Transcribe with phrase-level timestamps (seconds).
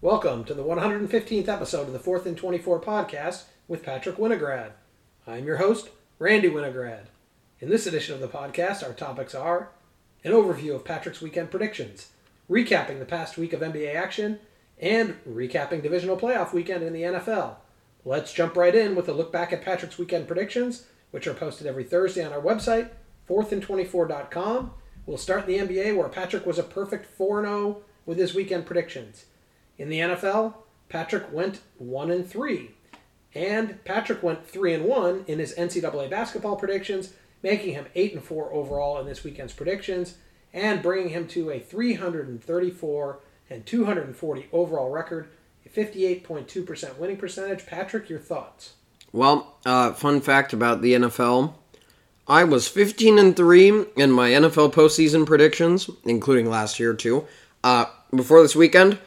[0.00, 4.70] Welcome to the 115th episode of the 4th and 24 podcast with Patrick Winograd.
[5.26, 5.88] I'm your host,
[6.20, 7.06] Randy Winograd.
[7.58, 9.70] In this edition of the podcast, our topics are
[10.22, 12.10] an overview of Patrick's weekend predictions,
[12.48, 14.38] recapping the past week of NBA action,
[14.78, 17.56] and recapping divisional playoff weekend in the NFL.
[18.04, 21.66] Let's jump right in with a look back at Patrick's weekend predictions, which are posted
[21.66, 22.90] every Thursday on our website,
[23.28, 24.70] 4thand24.com.
[25.06, 28.64] We'll start in the NBA, where Patrick was a perfect 4 0 with his weekend
[28.64, 29.24] predictions.
[29.78, 30.54] In the NFL,
[30.88, 32.72] Patrick went 1 and 3.
[33.34, 38.24] And Patrick went 3 and 1 in his NCAA basketball predictions, making him 8 and
[38.24, 40.16] 4 overall in this weekend's predictions
[40.52, 45.28] and bringing him to a 334 and 240 overall record,
[45.64, 47.66] a 58.2% winning percentage.
[47.66, 48.74] Patrick, your thoughts?
[49.12, 51.54] Well, uh, fun fact about the NFL.
[52.26, 57.26] I was 15 and 3 in my NFL postseason predictions, including last year too.
[57.64, 58.98] Uh, before this weekend,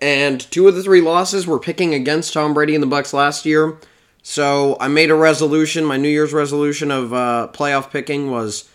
[0.00, 3.46] and two of the three losses were picking against Tom Brady and the Bucs last
[3.46, 3.78] year.
[4.22, 5.84] So I made a resolution.
[5.84, 8.68] My New Year's resolution of uh, playoff picking was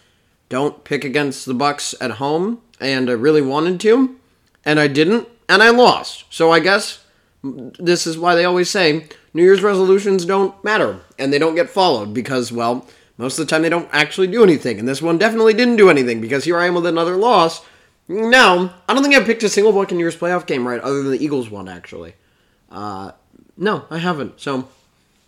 [0.49, 4.15] don't pick against the Bucs at home, and I really wanted to,
[4.65, 6.25] and I didn't, and I lost.
[6.29, 7.03] So I guess
[7.43, 11.69] this is why they always say New Year's resolutions don't matter and they don't get
[11.69, 12.85] followed because, well,
[13.17, 14.79] most of the time they don't actually do anything.
[14.79, 17.65] And this one definitely didn't do anything because here I am with another loss
[18.11, 21.23] no, I don't think I picked a single Buccaneers playoff game right, other than the
[21.23, 22.13] Eagles one, actually.
[22.69, 23.11] Uh,
[23.57, 24.39] no, I haven't.
[24.39, 24.67] So.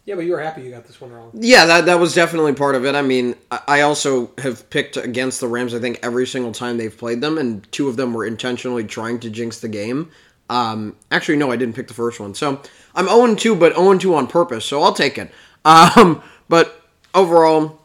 [0.06, 1.32] Yeah, but you were happy you got this one wrong.
[1.34, 2.94] Yeah, that that was definitely part of it.
[2.94, 5.74] I mean, I also have picked against the Rams.
[5.74, 9.22] I think every single time they've played them, and two of them were intentionally trying
[9.22, 10.12] to jinx the game.
[10.50, 12.36] Um, actually, no, I didn't pick the first one.
[12.36, 12.62] So
[12.96, 14.66] I'm 0 2, but 0 2 on purpose.
[14.66, 15.32] So I'll take it.
[15.66, 16.82] Um, but
[17.16, 17.80] overall,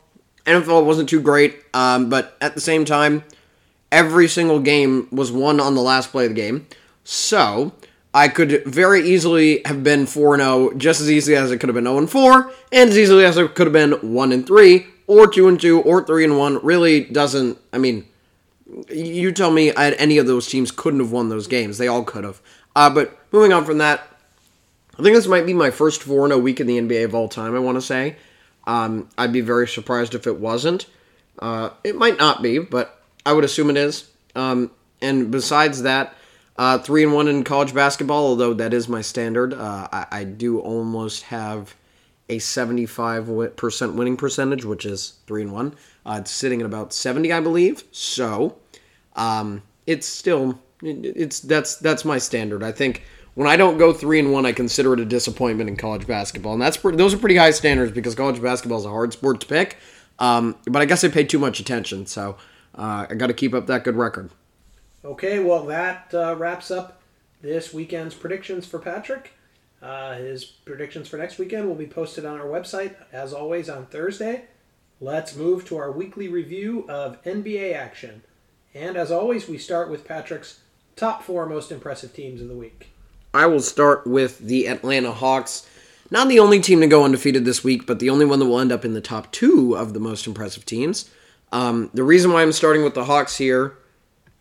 [0.45, 1.61] NFL wasn't too great.
[1.73, 3.23] Um, but at the same time
[3.91, 6.67] every single game was won on the last play of the game.
[7.05, 7.73] So
[8.13, 11.75] I could very easily have been 4 0, just as easily as it could have
[11.75, 15.57] been 0 4, and as easily as it could have been 1 3, or 2
[15.57, 16.65] 2, or 3 1.
[16.65, 18.07] Really doesn't, I mean,
[18.91, 21.79] you tell me I had any of those teams couldn't have won those games.
[21.79, 22.41] They all could have.
[22.77, 24.07] Uh, but moving on from that,
[24.99, 27.29] I think this might be my first 4 0 week in the NBA of all
[27.29, 28.17] time, I want to say.
[28.67, 30.87] Um, I'd be very surprised if it wasn't.
[31.39, 32.98] Uh, it might not be, but
[33.29, 34.11] I would assume it is.
[34.35, 34.71] Um,
[35.03, 36.15] and besides that,
[36.57, 39.53] uh, three and one in college basketball, although that is my standard.
[39.53, 41.75] Uh, I, I, do almost have
[42.31, 45.75] a 75% winning percentage, which is three and one.
[46.07, 47.85] Uh, it's sitting at about 70, I believe.
[47.93, 48.57] So
[49.15, 52.63] um, it's still it's that's that's my standard.
[52.63, 53.03] I think
[53.35, 56.55] when I don't go three and one, I consider it a disappointment in college basketball,
[56.55, 59.47] and that's those are pretty high standards because college basketball is a hard sport to
[59.47, 59.77] pick.
[60.19, 62.37] Um, but I guess I paid too much attention, so
[62.79, 64.31] uh, I got to keep up that good record.
[65.05, 67.03] Okay, well, that uh, wraps up
[67.43, 69.33] this weekend's predictions for Patrick.
[69.83, 73.87] Uh, his predictions for next weekend will be posted on our website, as always, on
[73.87, 74.45] Thursday.
[75.01, 78.23] Let's move to our weekly review of NBA action.
[78.75, 80.61] And as always, we start with Patrick's
[80.97, 82.89] top four most impressive teams of the week.
[83.33, 85.69] I will start with the Atlanta Hawks.
[86.11, 88.59] Not the only team to go undefeated this week, but the only one that will
[88.59, 91.11] end up in the top two of the most impressive teams.
[91.53, 93.77] Um, the reason why I'm starting with the Hawks here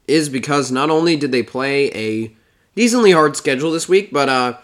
[0.07, 2.35] is because not only did they play a
[2.75, 4.57] decently hard schedule this week, but uh,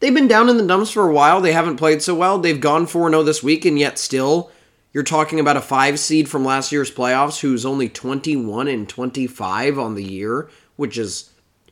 [0.00, 1.40] they've been down in the dumps for a while.
[1.40, 2.38] They haven't played so well.
[2.38, 4.50] They've gone 4 0 this week, and yet still,
[4.92, 9.78] you're talking about a five seed from last year's playoffs who's only 21 and 25
[9.78, 11.30] on the year, which is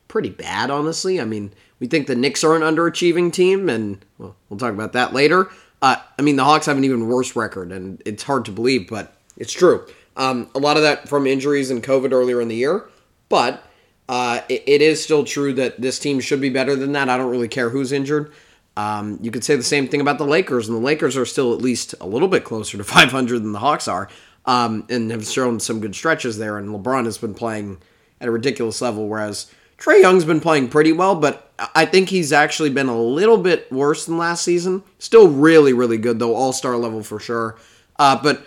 [0.09, 1.21] pretty bad, honestly.
[1.21, 4.93] I mean, we think the Knicks are an underachieving team, and well, we'll talk about
[4.93, 5.51] that later.
[5.83, 8.89] Uh, I mean, the Hawks have an even worse record, and it's hard to believe,
[8.89, 9.87] but it's true.
[10.17, 12.89] Um, a lot of that from injuries and COVID earlier in the year,
[13.29, 13.63] but
[14.09, 17.09] uh, it, it is still true that this team should be better than that.
[17.09, 18.33] I don't really care who's injured.
[18.77, 21.53] Um, you could say the same thing about the Lakers, and the Lakers are still
[21.53, 24.09] at least a little bit closer to 500 than the Hawks are,
[24.45, 26.59] um, and have shown some good stretches there.
[26.59, 27.79] And LeBron has been playing
[28.21, 32.33] at a ridiculous level, whereas Trae Young's been playing pretty well, but I think he's
[32.33, 34.83] actually been a little bit worse than last season.
[34.99, 37.57] Still really, really good though, all star level for sure.
[37.99, 38.47] Uh, but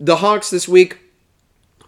[0.00, 0.98] the Hawks this week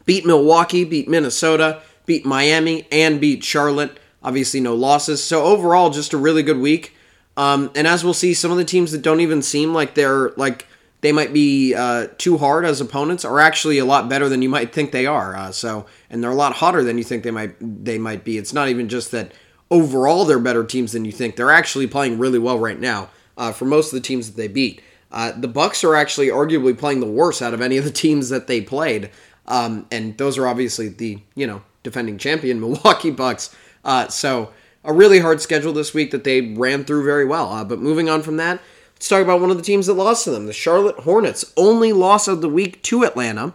[0.06, 3.98] beat Milwaukee, beat Minnesota, beat Miami, and beat Charlotte.
[4.22, 5.22] Obviously, no losses.
[5.22, 6.96] So, overall, just a really good week.
[7.36, 10.30] Um, and as we'll see, some of the teams that don't even seem like they're
[10.30, 10.66] like
[11.02, 14.48] they might be uh, too hard as opponents are actually a lot better than you
[14.48, 15.36] might think they are.
[15.36, 18.38] Uh, so, and they're a lot hotter than you think they might they might be.
[18.38, 19.32] It's not even just that
[19.70, 21.36] overall they're better teams than you think.
[21.36, 24.48] They're actually playing really well right now uh, for most of the teams that they
[24.48, 24.80] beat.
[25.12, 28.28] Uh, the Bucks are actually arguably playing the worst out of any of the teams
[28.30, 29.10] that they played.
[29.48, 33.54] Um, and those are obviously the you know defending champion Milwaukee Bucks.
[33.84, 34.52] Uh, so
[34.84, 37.52] a really hard schedule this week that they ran through very well.
[37.52, 38.60] Uh, but moving on from that,
[38.94, 41.52] let's talk about one of the teams that lost to them the Charlotte Hornets.
[41.56, 43.52] Only loss of the week to Atlanta.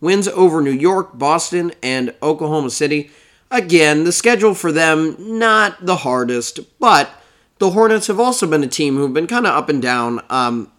[0.00, 3.12] Wins over New York, Boston, and Oklahoma City.
[3.52, 7.10] Again, the schedule for them, not the hardest, but
[7.58, 10.20] the Hornets have also been a team who've been kind of up and down.
[10.28, 10.72] Um,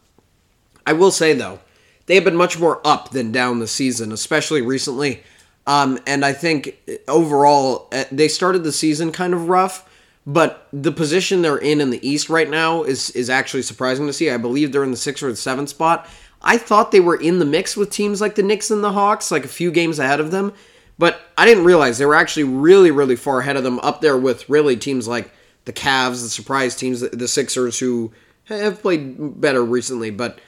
[0.86, 1.60] I will say, though,
[2.06, 5.24] they have been much more up than down this season, especially recently.
[5.66, 6.78] Um, and I think
[7.08, 9.90] overall, uh, they started the season kind of rough,
[10.26, 14.14] but the position they're in in the East right now is is actually surprising to
[14.14, 14.30] see.
[14.30, 16.08] I believe they're in the sixth or the seventh spot.
[16.42, 19.32] I thought they were in the mix with teams like the Knicks and the Hawks,
[19.32, 20.52] like a few games ahead of them,
[20.98, 24.18] but I didn't realize they were actually really, really far ahead of them, up there
[24.18, 25.32] with really teams like
[25.64, 28.12] the Cavs, the surprise teams, the Sixers, who
[28.46, 30.12] have played better recently.
[30.12, 30.40] But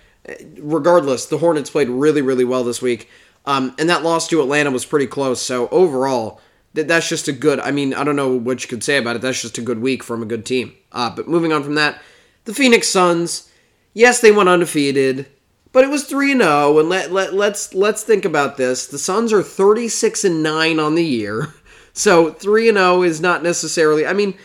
[0.60, 3.10] regardless, the Hornets played really, really well this week.
[3.46, 5.42] Um, and that loss to Atlanta was pretty close.
[5.42, 6.42] So overall,
[6.74, 7.60] that that's just a good.
[7.60, 9.22] I mean, I don't know what you could say about it.
[9.22, 10.74] That's just a good week from a good team.
[10.92, 12.02] Uh, but moving on from that,
[12.46, 13.50] the Phoenix Suns.
[13.94, 15.28] Yes, they went undefeated,
[15.72, 16.52] but it was three and zero.
[16.52, 18.88] Oh, and let let let's let's think about this.
[18.88, 21.54] The Suns are thirty six and nine on the year,
[21.94, 24.06] so three and zero oh is not necessarily.
[24.06, 24.38] I mean.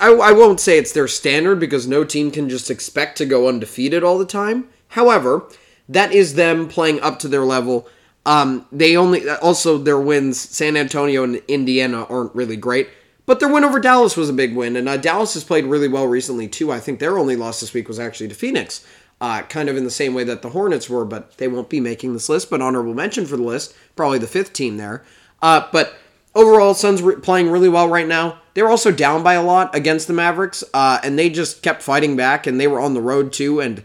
[0.00, 3.48] I, I won't say it's their standard because no team can just expect to go
[3.48, 4.68] undefeated all the time.
[4.92, 5.44] However,
[5.88, 7.88] that is them playing up to their level
[8.24, 10.40] um, they only also their wins.
[10.40, 12.88] San Antonio and Indiana aren't really great,
[13.26, 15.88] but their win over Dallas was a big win, and uh, Dallas has played really
[15.88, 16.70] well recently too.
[16.70, 18.86] I think their only loss this week was actually to Phoenix,
[19.20, 21.80] uh, kind of in the same way that the Hornets were, but they won't be
[21.80, 22.48] making this list.
[22.48, 25.04] But honorable mention for the list, probably the fifth team there.
[25.40, 25.94] Uh, but
[26.36, 28.38] overall, Suns re- playing really well right now.
[28.54, 31.82] They were also down by a lot against the Mavericks, uh, and they just kept
[31.82, 33.82] fighting back, and they were on the road too, and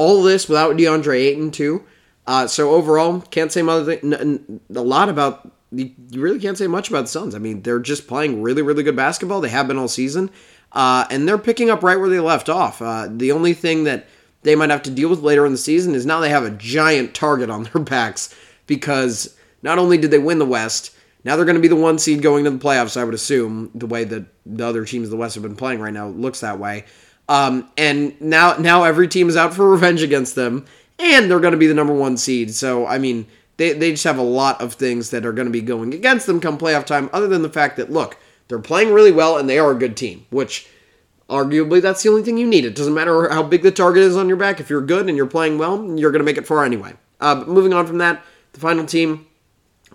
[0.00, 1.84] all this without DeAndre Ayton too.
[2.26, 4.38] Uh, so overall, can't say much, a
[4.68, 5.52] lot about.
[5.72, 7.34] You really can't say much about the Suns.
[7.34, 9.40] I mean, they're just playing really, really good basketball.
[9.40, 10.30] They have been all season,
[10.72, 12.80] uh, and they're picking up right where they left off.
[12.80, 14.08] Uh, the only thing that
[14.42, 16.50] they might have to deal with later in the season is now they have a
[16.50, 18.34] giant target on their backs
[18.66, 21.98] because not only did they win the West, now they're going to be the one
[21.98, 22.96] seed going to the playoffs.
[22.96, 25.80] I would assume the way that the other teams of the West have been playing
[25.80, 26.86] right now looks that way.
[27.30, 30.66] Um, and now, now every team is out for revenge against them
[30.98, 32.52] and they're going to be the number one seed.
[32.52, 33.24] So, I mean,
[33.56, 36.26] they, they just have a lot of things that are going to be going against
[36.26, 38.16] them come playoff time, other than the fact that, look,
[38.48, 40.68] they're playing really well and they are a good team, which
[41.28, 42.64] arguably that's the only thing you need.
[42.64, 44.58] It doesn't matter how big the target is on your back.
[44.58, 46.94] If you're good and you're playing well, you're going to make it far anyway.
[47.20, 48.24] Uh, but moving on from that,
[48.54, 49.26] the final team,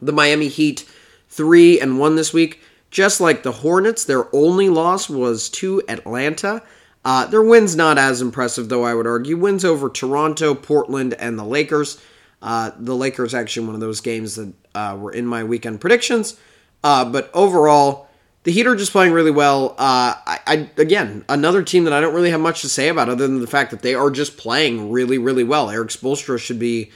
[0.02, 0.90] the Miami Heat,
[1.28, 2.62] three and one this week.
[2.92, 6.64] Just like the Hornets, their only loss was to Atlanta.
[7.06, 9.38] Uh, their wins not as impressive, though, I would argue.
[9.38, 12.02] Wins over Toronto, Portland, and the Lakers.
[12.42, 16.40] Uh, the Lakers actually one of those games that uh, were in my weekend predictions.
[16.84, 18.10] Uh, but overall,
[18.44, 19.72] the Heat are just playing really well.
[19.78, 23.08] Uh, I, I, again, another team that I don't really have much to say about,
[23.08, 25.70] other than the fact that they are just playing really, really well.
[25.70, 26.92] Erik Spoelstra should be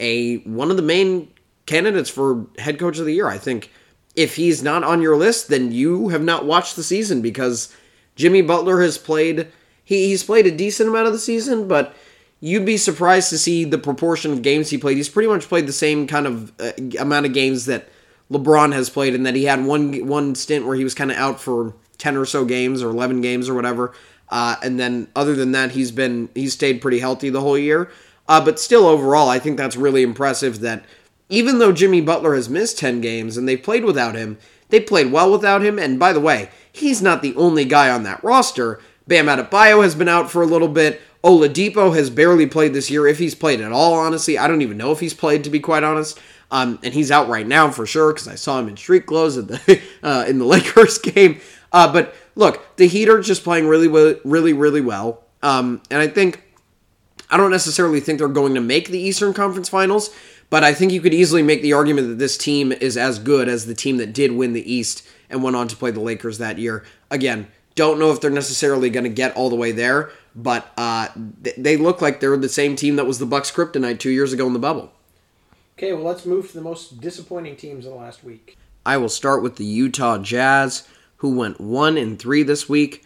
[0.00, 1.28] a one of the main
[1.66, 3.28] candidates for head coach of the year.
[3.28, 3.70] I think
[4.16, 7.74] if he's not on your list, then you have not watched the season because
[8.16, 9.48] Jimmy Butler has played
[9.84, 11.94] he, he's played a decent amount of the season, but
[12.40, 14.96] you'd be surprised to see the proportion of games he played.
[14.96, 17.88] He's pretty much played the same kind of uh, amount of games that
[18.30, 21.16] LeBron has played, and that he had one one stint where he was kind of
[21.16, 23.92] out for ten or so games or eleven games or whatever.
[24.28, 27.90] Uh, and then other than that, he's been he's stayed pretty healthy the whole year.
[28.28, 30.60] Uh, but still, overall, I think that's really impressive.
[30.60, 30.84] That
[31.28, 34.38] even though Jimmy Butler has missed ten games and they played without him,
[34.70, 35.78] they played well without him.
[35.78, 38.80] And by the way, he's not the only guy on that roster.
[39.06, 41.00] Bam Adebayo has been out for a little bit.
[41.22, 44.38] Oladipo has barely played this year, if he's played at all, honestly.
[44.38, 46.18] I don't even know if he's played, to be quite honest.
[46.50, 49.38] Um, and he's out right now for sure because I saw him in street clothes
[49.38, 51.40] at the uh, in the Lakers game.
[51.72, 55.24] Uh, but look, the Heat are just playing really, really, really well.
[55.42, 56.42] Um, and I think
[57.30, 60.14] I don't necessarily think they're going to make the Eastern Conference Finals,
[60.50, 63.48] but I think you could easily make the argument that this team is as good
[63.48, 66.38] as the team that did win the East and went on to play the Lakers
[66.38, 66.84] that year.
[67.10, 71.08] Again, don't know if they're necessarily going to get all the way there, but uh,
[71.56, 74.46] they look like they're the same team that was the Bucks kryptonite two years ago
[74.46, 74.92] in the bubble.
[75.78, 78.56] Okay, well let's move to the most disappointing teams of the last week.
[78.84, 80.86] I will start with the Utah Jazz,
[81.16, 83.04] who went one and three this week.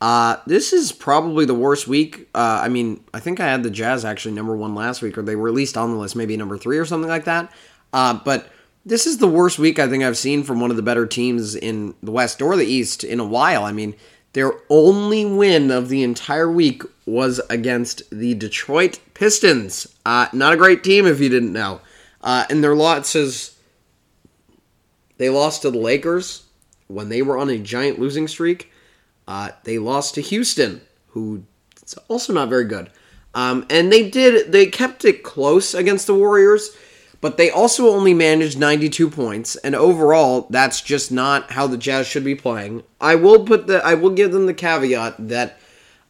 [0.00, 2.28] Uh, this is probably the worst week.
[2.34, 5.22] Uh, I mean, I think I had the Jazz actually number one last week, or
[5.22, 7.50] they were at least on the list, maybe number three or something like that.
[7.92, 8.50] Uh, but
[8.84, 11.54] this is the worst week I think I've seen from one of the better teams
[11.54, 13.64] in the West or the East in a while.
[13.64, 13.94] I mean,
[14.34, 19.86] their only win of the entire week was against the Detroit Pistons.
[20.04, 21.80] Uh, not a great team if you didn't know.
[22.20, 23.56] Uh, and their lot says
[25.18, 26.44] they lost to the Lakers
[26.88, 28.72] when they were on a giant losing streak.
[29.26, 31.44] Uh, they lost to Houston, who
[31.84, 32.90] is also not very good.
[33.34, 36.76] Um, and they did they kept it close against the Warriors,
[37.24, 39.56] but they also only managed 92 points.
[39.56, 42.82] And overall, that's just not how the Jazz should be playing.
[43.00, 45.58] I will put the I will give them the caveat that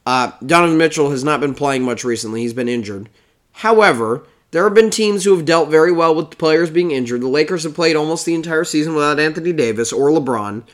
[0.05, 2.41] uh, Donovan Mitchell has not been playing much recently.
[2.41, 3.11] He's been injured.
[3.53, 7.21] However, there have been teams who have dealt very well with players being injured.
[7.21, 10.65] The Lakers have played almost the entire season without Anthony Davis or LeBron.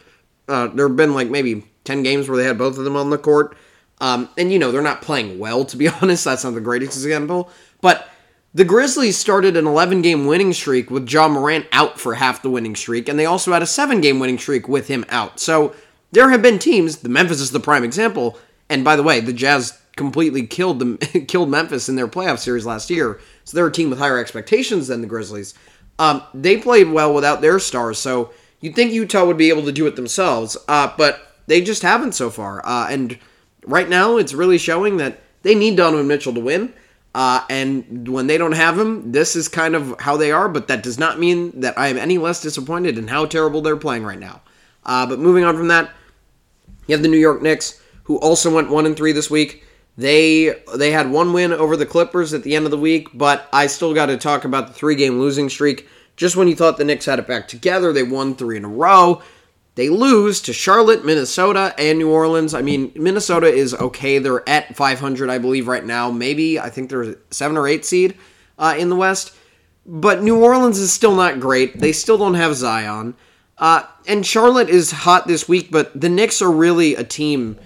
[0.49, 3.11] Uh, there have been like maybe 10 games where they had both of them on
[3.11, 3.59] the court.
[4.01, 6.25] Um, and, you know, they're not playing well, to be honest.
[6.25, 7.51] That's not the greatest example.
[7.83, 8.09] But
[8.53, 12.51] the Grizzlies started an 11 game winning streak with Ja Morant out for half the
[12.51, 15.39] winning streak, and they also had a 7 game winning streak with him out.
[15.39, 15.75] So
[16.13, 18.39] there have been teams, the Memphis is the prime example,
[18.69, 20.97] and by the way, the Jazz completely killed them,
[21.29, 23.21] killed Memphis in their playoff series last year.
[23.45, 25.55] So they're a team with higher expectations than the Grizzlies.
[25.99, 29.73] Um, they played well without their stars, so you'd think Utah would be able to
[29.73, 32.65] do it themselves, uh, but they just haven't so far.
[32.65, 33.19] Uh, and
[33.65, 36.73] right now, it's really showing that they need Donovan Mitchell to win.
[37.15, 40.49] Uh, and when they don't have him, this is kind of how they are.
[40.49, 43.77] But that does not mean that I am any less disappointed in how terrible they're
[43.77, 44.43] playing right now.
[44.85, 45.91] Uh, but moving on from that,
[46.87, 49.65] you have the New York Knicks, who also went one and three this week.
[49.99, 53.49] They they had one win over the Clippers at the end of the week, but
[53.53, 55.89] I still got to talk about the three game losing streak.
[56.17, 58.69] Just when you thought the Knicks had it back together, they won three in a
[58.69, 59.23] row.
[59.81, 62.53] They lose to Charlotte, Minnesota, and New Orleans.
[62.53, 64.19] I mean, Minnesota is okay.
[64.19, 66.11] They're at 500, I believe, right now.
[66.11, 68.15] Maybe I think they're seven or eight seed
[68.59, 69.35] uh, in the West.
[69.87, 71.79] But New Orleans is still not great.
[71.79, 73.15] They still don't have Zion.
[73.57, 77.59] Uh, and Charlotte is hot this week, but the Knicks are really a team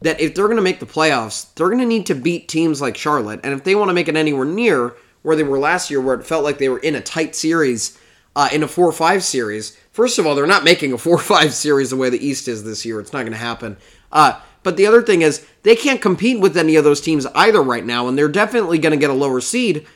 [0.00, 2.80] that if they're going to make the playoffs, they're going to need to beat teams
[2.80, 3.38] like Charlotte.
[3.44, 6.18] And if they want to make it anywhere near where they were last year, where
[6.18, 7.96] it felt like they were in a tight series,
[8.34, 11.52] uh, in a 4 5 series, first of all, they're not making a 4 5
[11.52, 13.00] series the way the East is this year.
[13.00, 13.76] It's not going to happen.
[14.10, 17.62] Uh, but the other thing is, they can't compete with any of those teams either
[17.62, 19.86] right now, and they're definitely going to get a lower seed.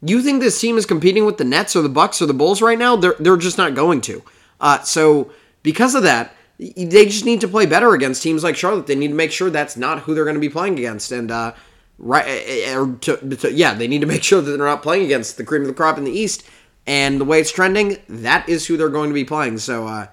[0.00, 2.62] You think this team is competing with the Nets or the Bucks or the Bulls
[2.62, 2.96] right now?
[2.96, 4.22] They're, they're just not going to.
[4.60, 5.30] Uh, so,
[5.62, 8.86] because of that, they just need to play better against teams like Charlotte.
[8.86, 11.30] They need to make sure that's not who they're going to be playing against, and
[11.30, 11.52] uh,
[11.98, 14.82] right, eh, eh, or to, to, yeah, they need to make sure that they're not
[14.82, 16.46] playing against the cream of the crop in the East.
[16.86, 19.58] And the way it's trending, that is who they're going to be playing.
[19.58, 20.06] So uh,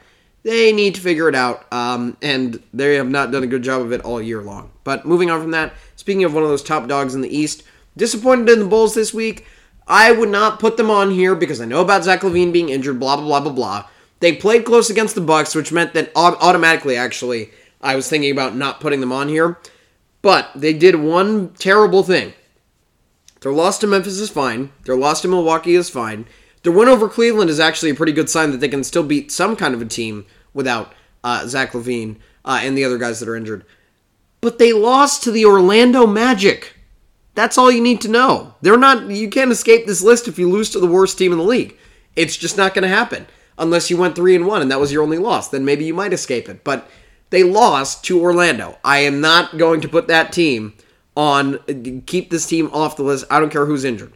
[0.43, 3.81] they need to figure it out, um, and they have not done a good job
[3.81, 4.71] of it all year long.
[4.83, 7.63] But moving on from that, speaking of one of those top dogs in the East,
[7.97, 9.45] disappointed in the Bulls this week.
[9.87, 12.99] I would not put them on here because I know about Zach LaVine being injured,
[12.99, 13.89] blah blah blah blah blah.
[14.19, 17.49] They played close against the Bucks, which meant that automatically, actually,
[17.81, 19.57] I was thinking about not putting them on here.
[20.21, 22.33] But they did one terrible thing.
[23.41, 24.71] Their loss to Memphis is fine.
[24.85, 26.27] Their loss to Milwaukee is fine.
[26.63, 29.31] Their win over Cleveland is actually a pretty good sign that they can still beat
[29.31, 33.29] some kind of a team without uh, Zach LaVine uh, and the other guys that
[33.29, 33.65] are injured.
[34.41, 36.75] But they lost to the Orlando Magic.
[37.33, 38.55] That's all you need to know.
[38.61, 39.09] They're not.
[39.09, 41.77] You can't escape this list if you lose to the worst team in the league.
[42.15, 43.27] It's just not going to happen
[43.57, 45.47] unless you went three and one and that was your only loss.
[45.47, 46.63] Then maybe you might escape it.
[46.63, 46.89] But
[47.29, 48.77] they lost to Orlando.
[48.83, 50.73] I am not going to put that team
[51.15, 52.03] on.
[52.05, 53.25] Keep this team off the list.
[53.31, 54.13] I don't care who's injured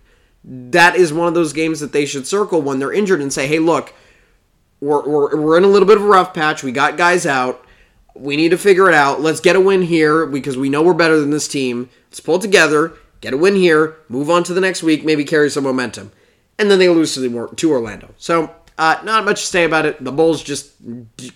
[0.48, 3.48] that is one of those games that they should circle when they're injured and say,
[3.48, 3.94] hey, look,
[4.80, 6.64] we're, we're, we're in a little bit of a rough patch.
[6.64, 7.66] We got guys out.
[8.16, 9.22] We need to figure it out.
[9.22, 11.90] Let's get a win here because we know we're better than this team.
[12.10, 15.50] Let's pull together, get a win here, move on to the next week, maybe carry
[15.50, 16.12] some momentum.
[16.58, 18.14] And then they lose to, the, to Orlando.
[18.18, 20.02] So, uh, not much to say about it.
[20.04, 20.74] The Bulls just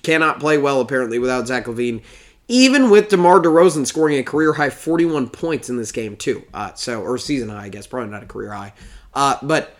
[0.04, 2.02] cannot play well, apparently, without Zach LaVine
[2.48, 6.44] Even with DeMar DeRozan scoring a career high 41 points in this game, too.
[6.54, 7.88] Uh, so, or season high, I guess.
[7.88, 8.74] Probably not a career high.
[9.14, 9.76] Uh, but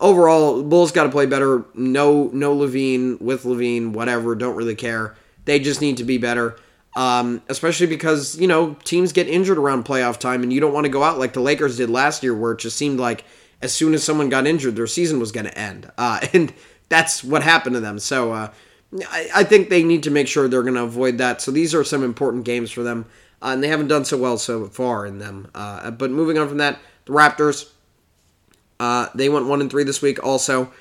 [0.00, 1.64] overall, Bulls got to play better.
[1.74, 4.34] No, no LaVine with Levine, whatever.
[4.34, 5.14] Don't really care.
[5.44, 6.56] They just need to be better.
[6.94, 10.84] Um, especially because you know teams get injured around playoff time, and you don't want
[10.84, 13.24] to go out like the Lakers did last year, where it just seemed like
[13.62, 16.52] as soon as someone got injured, their season was going to end, uh, and
[16.90, 17.98] that's what happened to them.
[17.98, 18.52] So uh,
[19.08, 21.40] I, I, think they need to make sure they're going to avoid that.
[21.40, 23.06] So these are some important games for them,
[23.40, 25.50] uh, and they haven't done so well so far in them.
[25.54, 27.70] Uh, but moving on from that, the Raptors
[28.82, 30.20] uh, they went one and three this week.
[30.24, 30.72] Also,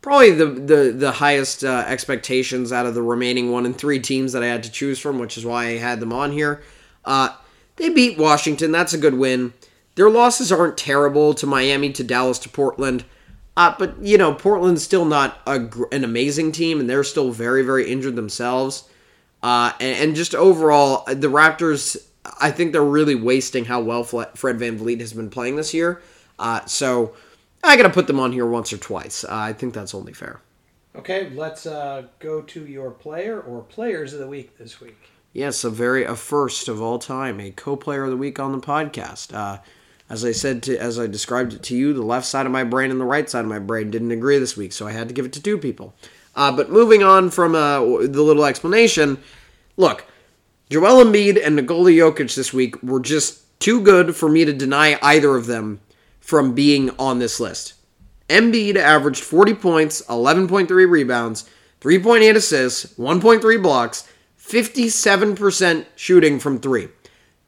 [0.00, 4.32] probably the the the highest uh, expectations out of the remaining one and three teams
[4.32, 6.62] that I had to choose from, which is why I had them on here.
[7.04, 7.30] Uh,
[7.74, 8.70] they beat Washington.
[8.70, 9.54] That's a good win.
[9.96, 13.04] Their losses aren't terrible to Miami, to Dallas, to Portland.
[13.56, 17.64] Uh, but you know, Portland's still not a, an amazing team, and they're still very,
[17.64, 18.88] very injured themselves.
[19.42, 21.96] Uh, and, and, just overall, the Raptors,
[22.40, 26.00] I think they're really wasting how well Fred VanVleet has been playing this year.
[26.38, 27.14] Uh, so
[27.62, 29.24] I got to put them on here once or twice.
[29.24, 30.40] Uh, I think that's only fair.
[30.96, 35.10] Okay, let's uh, go to your player or players of the week this week.
[35.32, 38.58] Yes, a very a first of all time, a co-player of the week on the
[38.58, 39.34] podcast.
[39.34, 39.58] Uh,
[40.10, 42.64] as I said to, as I described it to you, the left side of my
[42.64, 45.08] brain and the right side of my brain didn't agree this week, so I had
[45.08, 45.94] to give it to two people.
[46.34, 49.18] Uh, but moving on from uh, the little explanation,
[49.76, 50.06] look,
[50.70, 54.98] Joel Embiid and Nikola Jokic this week were just too good for me to deny
[55.02, 55.80] either of them
[56.28, 57.72] from being on this list.
[58.28, 61.48] Embiid averaged 40 points, 11.3 rebounds,
[61.80, 64.06] 3.8 assists, 1.3 blocks,
[64.38, 66.88] 57% shooting from three.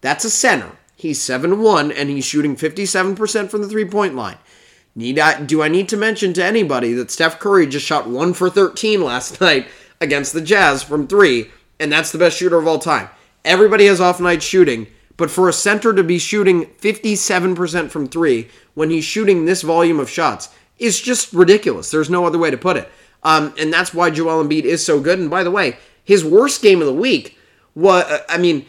[0.00, 0.72] That's a center.
[0.96, 4.38] He's 7 1 and he's shooting 57% from the three point line.
[4.94, 8.32] Need I, do I need to mention to anybody that Steph Curry just shot 1
[8.32, 9.68] for 13 last night
[10.00, 13.10] against the Jazz from three, and that's the best shooter of all time?
[13.44, 14.86] Everybody has off night shooting,
[15.20, 20.00] but for a center to be shooting 57% from three when he's shooting this volume
[20.00, 20.48] of shots
[20.78, 21.90] is just ridiculous.
[21.90, 22.90] There's no other way to put it.
[23.22, 25.18] Um, and that's why Joel Embiid is so good.
[25.18, 27.36] And by the way, his worst game of the week
[27.74, 28.64] was, I mean,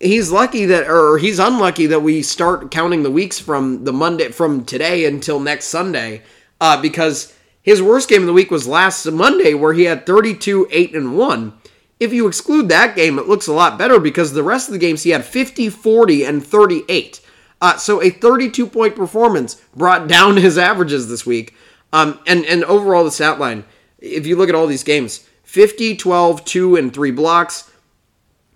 [0.00, 4.30] he's lucky that or he's unlucky that we start counting the weeks from the Monday
[4.30, 6.22] from today until next Sunday
[6.60, 10.68] uh, because his worst game of the week was last Monday where he had 32
[10.70, 11.52] 8 and 1.
[11.98, 14.78] If you exclude that game, it looks a lot better because the rest of the
[14.78, 17.20] games he had 50, 40, and 38.
[17.60, 21.54] Uh, so a 32 point performance brought down his averages this week.
[21.92, 23.64] Um, and, and overall, the stat line,
[23.98, 27.70] if you look at all these games, 50, 12, 2, and 3 blocks,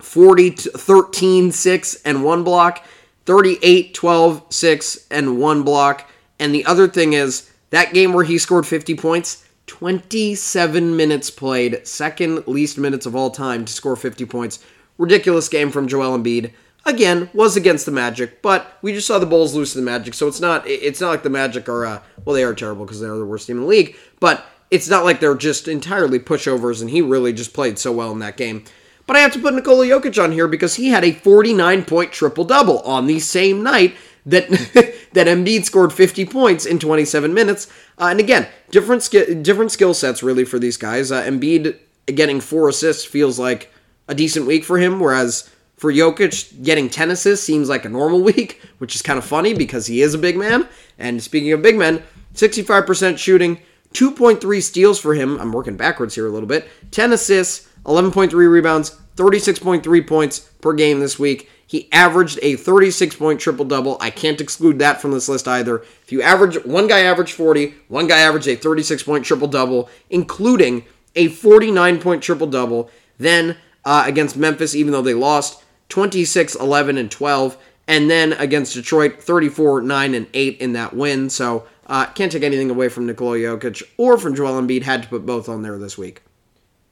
[0.01, 2.85] 40, 13, 6, and 1 block,
[3.25, 6.11] 38, 12, 6, and 1 block.
[6.39, 11.87] And the other thing is that game where he scored 50 points, 27 minutes played,
[11.87, 14.59] second least minutes of all time to score 50 points.
[14.99, 16.51] Ridiculous game from Joel Embiid.
[16.85, 20.15] Again, was against the Magic, but we just saw the Bulls lose to the Magic,
[20.15, 22.99] so it's not it's not like the Magic are uh, well they are terrible because
[22.99, 26.81] they're the worst team in the league, but it's not like they're just entirely pushovers,
[26.81, 28.65] and he really just played so well in that game.
[29.07, 32.11] But I have to put Nikola Jokic on here because he had a 49 point
[32.11, 33.95] triple double on the same night
[34.27, 34.49] that
[35.13, 37.67] that Embiid scored 50 points in 27 minutes.
[37.99, 41.13] Uh, and again, different sk- different skill sets really for these guys.
[41.13, 43.73] Uh, Embiid getting four assists feels like
[44.09, 48.23] a decent week for him, whereas for Jokic, getting 10 assists seems like a normal
[48.33, 50.69] week, which is kind of funny because he is a big man.
[50.99, 52.03] And speaking of big men,
[52.35, 53.59] 65% shooting,
[53.95, 55.39] 2.3 steals for him.
[55.41, 56.69] I'm working backwards here a little bit.
[56.91, 61.49] 10 assists, 11.3 rebounds, 36.3 points per game this week.
[61.71, 63.97] He averaged a 36 point triple double.
[64.01, 65.85] I can't exclude that from this list either.
[66.03, 69.89] If you average, one guy averaged 40, one guy averaged a 36 point triple double,
[70.11, 72.91] including a 49 point triple double.
[73.19, 77.57] Then uh, against Memphis, even though they lost 26, 11, and 12.
[77.87, 81.31] And then against Detroit, 34, 9, and 8 in that win.
[81.31, 84.83] So uh, can't take anything away from Nikola Jokic or from Joel Embiid.
[84.83, 86.23] Had to put both on there this week.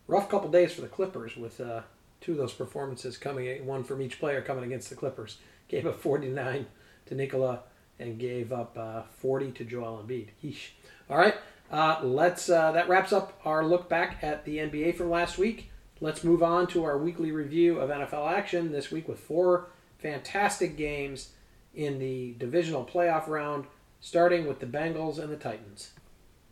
[0.07, 1.81] Rough couple days for the Clippers with uh,
[2.21, 5.39] two of those performances coming, one from each player coming against the Clippers.
[5.69, 6.67] Gave up 49
[7.07, 7.61] to Nikola
[7.99, 10.29] and gave up uh, 40 to Joel Embiid.
[10.43, 10.71] Yeesh.
[11.11, 11.35] All right,
[11.71, 12.49] uh, let's.
[12.49, 15.71] Uh, that wraps up our look back at the NBA from last week.
[16.01, 20.77] Let's move on to our weekly review of NFL action this week with four fantastic
[20.77, 21.31] games
[21.75, 23.65] in the divisional playoff round,
[24.01, 25.91] starting with the Bengals and the Titans.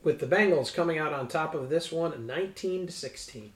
[0.02, 3.52] With the Bengals coming out on top of this one, 19 to 16.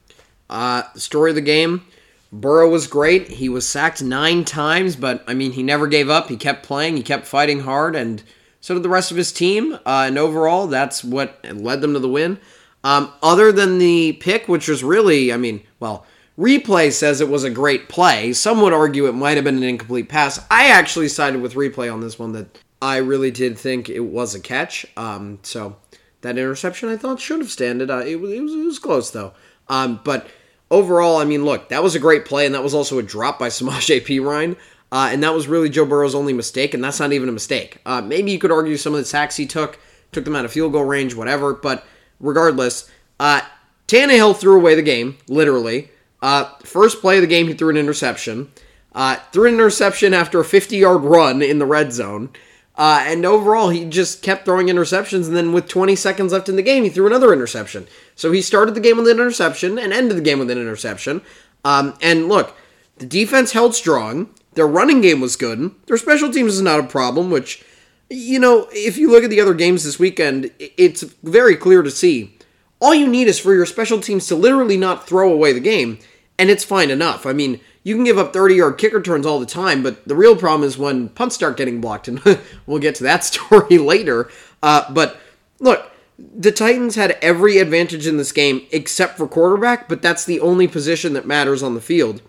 [0.49, 1.85] Uh, story of the game.
[2.31, 3.27] Burrow was great.
[3.27, 6.29] He was sacked nine times, but I mean, he never gave up.
[6.29, 6.95] He kept playing.
[6.95, 8.23] He kept fighting hard, and
[8.61, 9.73] so did the rest of his team.
[9.85, 12.39] Uh, and overall, that's what led them to the win.
[12.83, 16.05] Um, other than the pick, which was really, I mean, well,
[16.39, 18.33] replay says it was a great play.
[18.33, 20.43] Some would argue it might have been an incomplete pass.
[20.49, 24.33] I actually sided with replay on this one that I really did think it was
[24.33, 24.85] a catch.
[24.97, 25.75] Um, so
[26.21, 27.91] that interception I thought should have standed.
[27.91, 29.33] Uh, it, was, it, was, it was close though.
[29.67, 30.27] Um, but
[30.71, 33.37] overall, I mean, look, that was a great play, and that was also a drop
[33.37, 34.57] by Samaje Perine.
[34.91, 37.77] Uh, and that was really Joe Burrow's only mistake, and that's not even a mistake.
[37.85, 39.79] Uh, maybe you could argue some of the sacks he took
[40.11, 41.53] took them out of field goal range, whatever.
[41.53, 41.85] But
[42.19, 43.41] regardless, uh,
[43.87, 45.89] Tannehill threw away the game, literally.
[46.21, 48.51] Uh, first play of the game, he threw an interception.
[48.93, 52.29] Uh, threw an interception after a 50 yard run in the red zone.
[52.75, 55.27] Uh, and overall, he just kept throwing interceptions.
[55.27, 57.87] And then with 20 seconds left in the game, he threw another interception.
[58.15, 61.21] So he started the game with an interception and ended the game with an interception.
[61.65, 62.55] Um, and look,
[62.97, 64.29] the defense held strong.
[64.53, 65.71] Their running game was good.
[65.87, 67.63] Their special teams is not a problem, which,
[68.09, 71.91] you know, if you look at the other games this weekend, it's very clear to
[71.91, 72.37] see.
[72.79, 75.99] All you need is for your special teams to literally not throw away the game,
[76.39, 77.25] and it's fine enough.
[77.25, 80.15] I mean, you can give up 30 yard kick returns all the time, but the
[80.15, 82.21] real problem is when punts start getting blocked, and
[82.65, 84.29] we'll get to that story later.
[84.61, 85.17] Uh, but
[85.59, 90.39] look, the Titans had every advantage in this game except for quarterback, but that's the
[90.39, 92.21] only position that matters on the field.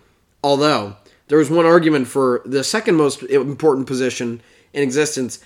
[0.43, 4.41] Although there was one argument for the second most important position
[4.73, 5.39] in existence.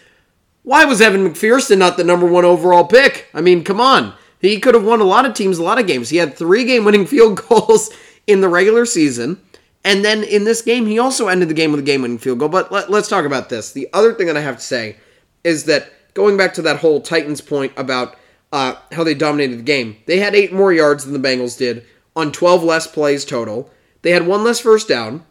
[0.63, 3.27] Why was Evan McPherson not the number one overall pick?
[3.33, 4.13] I mean, come on.
[4.39, 6.09] He could have won a lot of teams, a lot of games.
[6.09, 7.89] He had three game winning field goals
[8.25, 9.41] in the regular season.
[9.87, 12.39] And then in this game, he also ended the game with a game winning field
[12.39, 12.49] goal.
[12.49, 13.71] But let, us talk about this.
[13.71, 14.97] The other thing that I have to say
[15.45, 18.17] is that going back to that whole Titans point about
[18.51, 21.85] uh, how they dominated the game, they had eight more yards than the Bengals did
[22.17, 23.71] on 12 less plays total.
[24.01, 25.23] They had one less first down.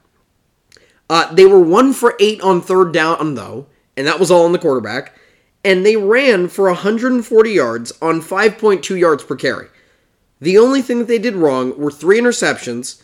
[1.10, 4.52] Uh, they were one for eight on third down, though, and that was all on
[4.52, 5.14] the quarterback.
[5.66, 9.68] And they ran for 140 yards on 5.2 yards per carry.
[10.40, 13.02] The only thing that they did wrong were three interceptions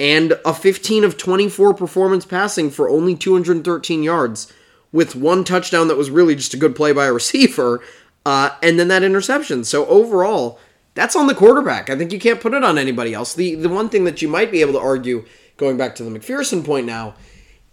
[0.00, 4.50] and a 15 of 24 performance passing for only 213 yards,
[4.92, 7.80] with one touchdown that was really just a good play by a receiver,
[8.24, 9.62] uh, and then that interception.
[9.62, 10.58] So overall,
[10.94, 11.90] that's on the quarterback.
[11.90, 13.34] I think you can't put it on anybody else.
[13.34, 15.26] The the one thing that you might be able to argue,
[15.58, 17.14] going back to the McPherson point now,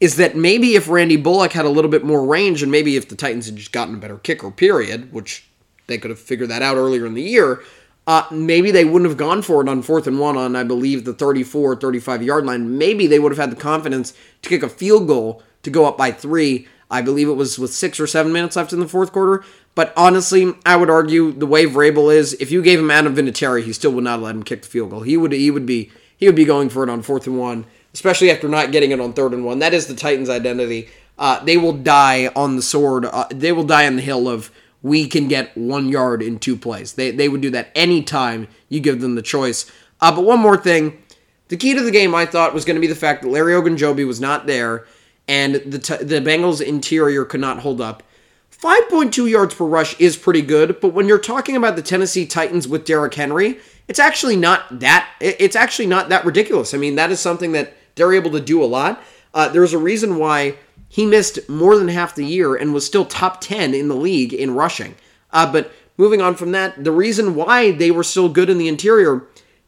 [0.01, 3.07] is that maybe if Randy Bullock had a little bit more range, and maybe if
[3.07, 5.47] the Titans had just gotten a better kicker, period, which
[5.87, 7.63] they could have figured that out earlier in the year,
[8.07, 11.03] uh, maybe they wouldn't have gone for it on fourth and one on, I believe,
[11.03, 12.77] the 34, 35 yard line.
[12.77, 15.97] Maybe they would have had the confidence to kick a field goal to go up
[15.97, 16.67] by three.
[16.89, 19.43] I believe it was with six or seven minutes left in the fourth quarter.
[19.75, 23.63] But honestly, I would argue the way Vrabel is, if you gave him Adam Vinatieri,
[23.63, 25.01] he still would not let him kick the field goal.
[25.01, 27.65] He would he would be he would be going for it on fourth and one,
[27.93, 29.59] especially after not getting it on third and one.
[29.59, 30.89] That is the Titans' identity.
[31.19, 33.05] Uh, they will die on the sword.
[33.05, 34.49] Uh, they will die on the hill of
[34.87, 36.93] we can get one yard in two plays.
[36.93, 39.69] They, they would do that anytime you give them the choice.
[40.01, 41.01] Uh, but one more thing.
[41.49, 43.53] The key to the game, I thought, was going to be the fact that Larry
[43.53, 44.85] Ogunjobi was not there
[45.27, 48.03] and the, t- the Bengals' interior could not hold up.
[48.51, 52.67] 5.2 yards per rush is pretty good, but when you're talking about the Tennessee Titans
[52.67, 56.73] with Derrick Henry, it's actually not that it's actually not that ridiculous.
[56.73, 59.01] I mean, that is something that they're able to do a lot.
[59.33, 63.05] Uh, there's a reason why he missed more than half the year and was still
[63.05, 64.95] top 10 in the league in rushing.
[65.31, 68.67] Uh, but moving on from that, the reason why they were still good in the
[68.67, 69.23] interior,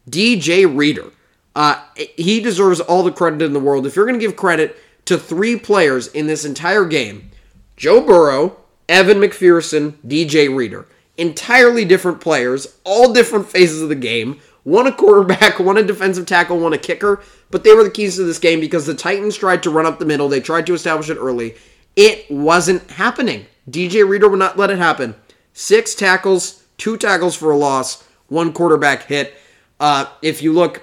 [0.08, 1.10] DJ Reader.
[1.54, 1.82] Uh,
[2.16, 3.86] he deserves all the credit in the world.
[3.86, 7.30] If you're going to give credit to three players in this entire game
[7.76, 8.56] Joe Burrow,
[8.88, 10.86] Evan McPherson, DJ Reader.
[11.16, 14.40] Entirely different players, all different phases of the game.
[14.64, 17.22] One a quarterback, one a defensive tackle, one a kicker.
[17.50, 19.98] But they were the keys to this game because the Titans tried to run up
[19.98, 20.28] the middle.
[20.28, 21.54] They tried to establish it early.
[21.96, 23.46] It wasn't happening.
[23.68, 25.14] DJ Reader would not let it happen.
[25.52, 29.34] Six tackles, two tackles for a loss, one quarterback hit.
[29.78, 30.82] Uh, if you look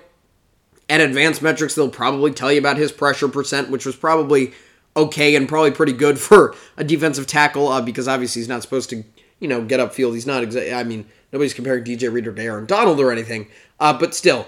[0.89, 4.53] at advanced metrics, they'll probably tell you about his pressure percent, which was probably
[4.95, 8.89] okay and probably pretty good for a defensive tackle uh, because obviously he's not supposed
[8.89, 9.03] to,
[9.39, 10.13] you know, get upfield.
[10.13, 13.47] He's not exactly, I mean, nobody's comparing DJ Reader to Aaron Donald or anything,
[13.79, 14.47] uh, but still,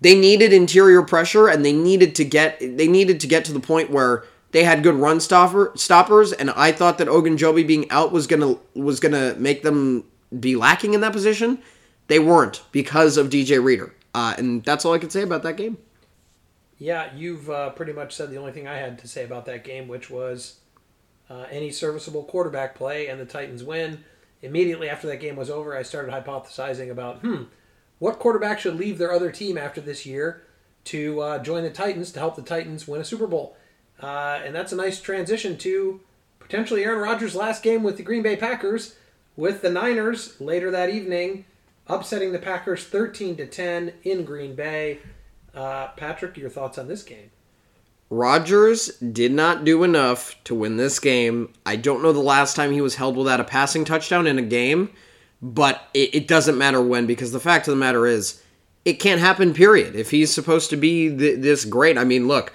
[0.00, 3.60] they needed interior pressure and they needed to get they needed to get to the
[3.60, 8.12] point where they had good run stopper stoppers and I thought that Ogunjobi being out
[8.12, 10.04] was gonna was gonna make them
[10.38, 11.58] be lacking in that position.
[12.06, 15.56] They weren't because of DJ Reader, uh, and that's all I can say about that
[15.56, 15.78] game.
[16.78, 19.64] Yeah, you've uh, pretty much said the only thing I had to say about that
[19.64, 20.60] game, which was
[21.28, 24.04] uh, any serviceable quarterback play and the Titans win.
[24.42, 27.44] Immediately after that game was over, I started hypothesizing about, hmm,
[27.98, 30.42] what quarterback should leave their other team after this year
[30.84, 33.56] to uh, join the Titans to help the Titans win a Super Bowl?
[34.00, 36.00] Uh, and that's a nice transition to
[36.38, 38.94] potentially Aaron Rodgers' last game with the Green Bay Packers,
[39.36, 41.44] with the Niners later that evening
[41.88, 44.98] upsetting the Packers 13 to 10 in Green Bay.
[45.54, 47.30] Uh, Patrick, your thoughts on this game?
[48.10, 51.52] Rodgers did not do enough to win this game.
[51.66, 54.42] I don't know the last time he was held without a passing touchdown in a
[54.42, 54.90] game,
[55.42, 58.42] but it, it doesn't matter when because the fact of the matter is,
[58.84, 59.94] it can't happen, period.
[59.94, 62.54] If he's supposed to be th- this great, I mean, look,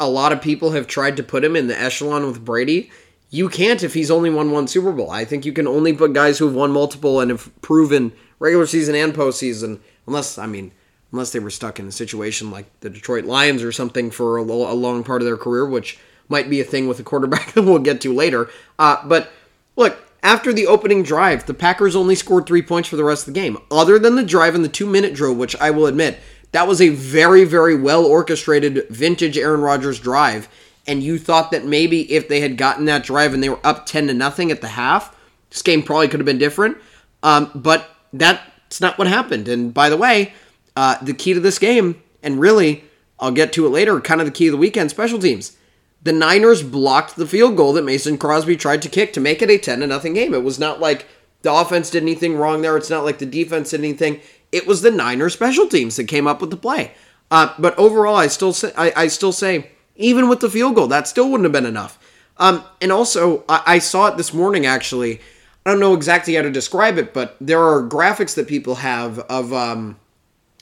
[0.00, 2.90] a lot of people have tried to put him in the echelon with Brady.
[3.28, 5.10] You can't if he's only won one Super Bowl.
[5.10, 8.66] I think you can only put guys who have won multiple and have proven regular
[8.66, 10.72] season and postseason, unless, I mean,
[11.12, 14.42] unless they were stuck in a situation like the Detroit Lions or something for a,
[14.42, 17.62] a long part of their career, which might be a thing with a quarterback that
[17.62, 18.50] we'll get to later.
[18.78, 19.30] Uh, but
[19.76, 23.34] look, after the opening drive, the Packers only scored three points for the rest of
[23.34, 23.56] the game.
[23.70, 26.18] Other than the drive and the two minute drill, which I will admit,
[26.52, 30.48] that was a very, very well orchestrated vintage Aaron Rodgers drive.
[30.86, 33.84] And you thought that maybe if they had gotten that drive and they were up
[33.84, 35.14] 10 to nothing at the half,
[35.50, 36.78] this game probably could have been different.
[37.22, 39.48] Um, but that's not what happened.
[39.48, 40.32] And by the way,
[40.78, 42.84] uh, the key to this game, and really,
[43.18, 45.56] I'll get to it later, kind of the key of the weekend special teams.
[46.04, 49.50] The Niners blocked the field goal that Mason Crosby tried to kick to make it
[49.50, 50.32] a 10 to nothing game.
[50.32, 51.08] It was not like
[51.42, 52.76] the offense did anything wrong there.
[52.76, 54.20] It's not like the defense did anything.
[54.52, 56.92] It was the Niners special teams that came up with the play.
[57.28, 60.86] Uh, but overall, I still say, I, I still say, even with the field goal,
[60.86, 61.98] that still wouldn't have been enough.
[62.36, 65.20] Um, and also, I, I saw it this morning actually.
[65.66, 69.18] I don't know exactly how to describe it, but there are graphics that people have
[69.18, 69.98] of um,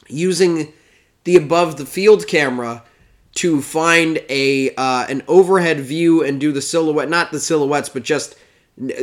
[0.08, 0.72] using
[1.24, 2.84] the above the field camera
[3.34, 8.02] to find a uh, an overhead view and do the silhouette, not the silhouettes, but
[8.02, 8.36] just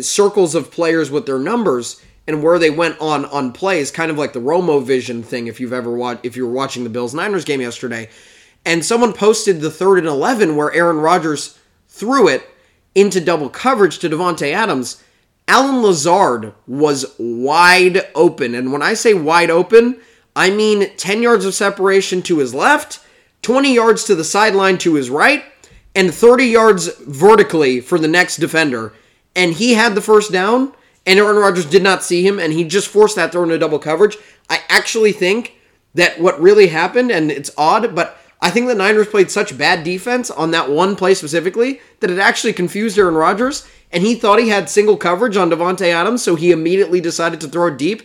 [0.01, 4.17] circles of players with their numbers and where they went on on plays, kind of
[4.17, 5.47] like the Romo Vision thing.
[5.47, 8.09] If you've ever watched, if you were watching the Bills Niners game yesterday,
[8.65, 12.47] and someone posted the third and eleven where Aaron Rodgers threw it
[12.95, 15.03] into double coverage to Davante Adams.
[15.47, 19.99] Allen Lazard was wide open, and when I say wide open,
[20.35, 22.99] I mean 10 yards of separation to his left,
[23.41, 25.43] 20 yards to the sideline to his right,
[25.95, 28.93] and 30 yards vertically for the next defender.
[29.35, 30.73] And he had the first down
[31.05, 33.79] and Aaron Rodgers did not see him, and he just forced that throw into double
[33.79, 34.17] coverage.
[34.49, 35.55] I actually think
[35.93, 39.83] that what really happened, and it's odd, but I think the Niners played such bad
[39.83, 44.39] defense on that one play specifically that it actually confused Aaron Rodgers, and he thought
[44.39, 48.03] he had single coverage on Davante Adams, so he immediately decided to throw deep.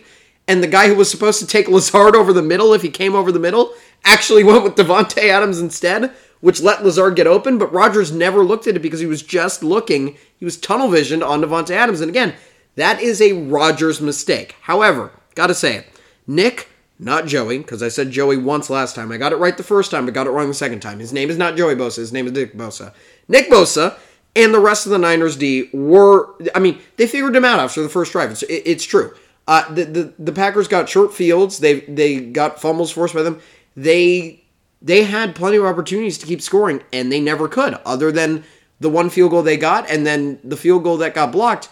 [0.49, 3.13] And the guy who was supposed to take Lazard over the middle, if he came
[3.13, 3.71] over the middle,
[4.03, 7.59] actually went with Davante Adams instead, which let Lazard get open.
[7.59, 10.17] But Rodgers never looked at it because he was just looking.
[10.37, 12.01] He was tunnel visioned on Davante Adams.
[12.01, 12.33] And again,
[12.77, 14.55] that is a Rodgers mistake.
[14.61, 15.87] However, gotta say it.
[16.25, 19.11] Nick, not Joey, because I said Joey once last time.
[19.11, 20.97] I got it right the first time, but got it wrong the second time.
[20.97, 22.91] His name is not Joey Bosa, his name is Nick Bosa.
[23.27, 23.99] Nick Bosa
[24.35, 27.83] and the rest of the Niners D were, I mean, they figured him out after
[27.83, 28.31] the first drive.
[28.31, 29.13] It's, it, it's true.
[29.49, 31.57] Uh, the, the the Packers got short fields.
[31.57, 33.41] They they got fumbles forced by them.
[33.75, 34.43] They
[34.79, 37.73] they had plenty of opportunities to keep scoring, and they never could.
[37.83, 38.43] Other than
[38.79, 41.69] the one field goal they got, and then the field goal that got blocked.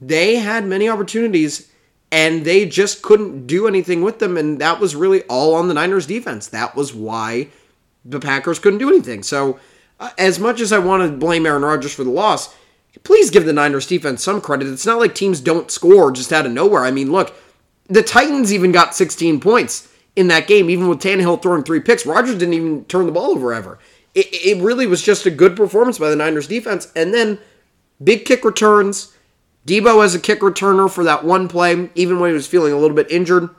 [0.00, 1.68] They had many opportunities
[2.12, 4.36] and they just couldn't do anything with them.
[4.36, 6.46] And that was really all on the Niners defense.
[6.48, 7.48] That was why
[8.04, 9.22] the Packers couldn't do anything.
[9.22, 9.58] So,
[9.98, 12.54] uh, as much as I want to blame Aaron Rodgers for the loss,
[13.04, 14.68] please give the Niners defense some credit.
[14.68, 16.84] It's not like teams don't score just out of nowhere.
[16.84, 17.34] I mean, look,
[17.88, 22.06] the Titans even got 16 points in that game, even with Tannehill throwing three picks.
[22.06, 23.78] Rodgers didn't even turn the ball over ever.
[24.14, 26.90] It, it really was just a good performance by the Niners defense.
[26.96, 27.38] And then
[28.02, 29.12] big kick returns
[29.66, 32.78] Deebo as a kick returner for that one play, even when he was feeling a
[32.78, 33.50] little bit injured,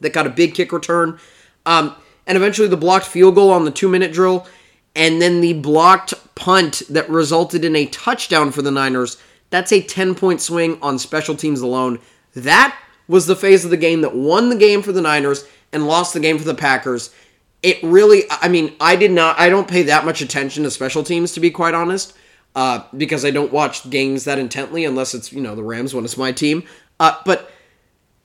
[0.00, 1.18] that got a big kick return.
[1.64, 4.46] Um, and eventually the blocked field goal on the two minute drill,
[4.94, 9.16] and then the blocked punt that resulted in a touchdown for the Niners.
[9.50, 11.98] That's a 10 point swing on special teams alone.
[12.34, 12.76] That
[13.08, 16.14] was the phase of the game that won the game for the Niners and lost
[16.14, 17.14] the game for the Packers.
[17.62, 21.02] It really, I mean, I did not, I don't pay that much attention to special
[21.02, 22.14] teams, to be quite honest
[22.54, 26.04] uh, because I don't watch games that intently unless it's you know the Rams when
[26.04, 26.64] it's my team.
[26.98, 27.50] Uh, but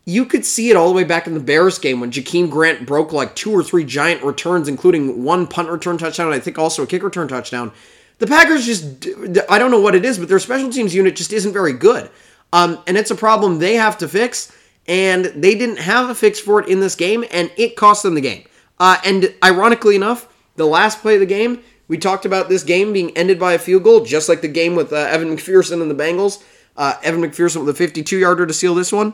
[0.05, 2.85] you could see it all the way back in the Bears game when Jakeem Grant
[2.85, 6.59] broke like two or three giant returns, including one punt return touchdown, and I think
[6.59, 7.71] also a kick return touchdown.
[8.19, 9.07] The Packers just,
[9.49, 12.09] I don't know what it is, but their special teams unit just isn't very good.
[12.53, 14.55] Um, and it's a problem they have to fix,
[14.87, 18.13] and they didn't have a fix for it in this game, and it cost them
[18.13, 18.45] the game.
[18.79, 22.93] Uh, and ironically enough, the last play of the game, we talked about this game
[22.93, 25.89] being ended by a field goal, just like the game with uh, Evan McPherson and
[25.89, 26.43] the Bengals.
[26.77, 29.13] Uh, Evan McPherson with a 52 yarder to seal this one.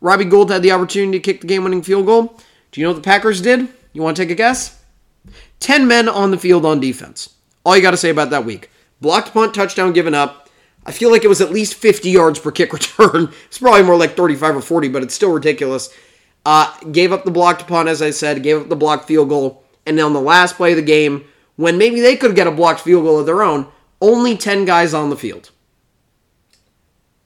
[0.00, 2.38] Robbie Gould had the opportunity to kick the game winning field goal.
[2.70, 3.68] Do you know what the Packers did?
[3.92, 4.80] You want to take a guess?
[5.60, 7.34] 10 men on the field on defense.
[7.64, 8.70] All you got to say about that week.
[9.00, 10.48] Blocked punt, touchdown given up.
[10.86, 13.32] I feel like it was at least 50 yards per kick return.
[13.46, 15.92] It's probably more like 35 or 40, but it's still ridiculous.
[16.46, 19.64] Uh, gave up the blocked punt, as I said, gave up the blocked field goal.
[19.84, 21.24] And then on the last play of the game,
[21.56, 23.66] when maybe they could get a blocked field goal of their own.
[24.00, 25.50] Only 10 guys on the field.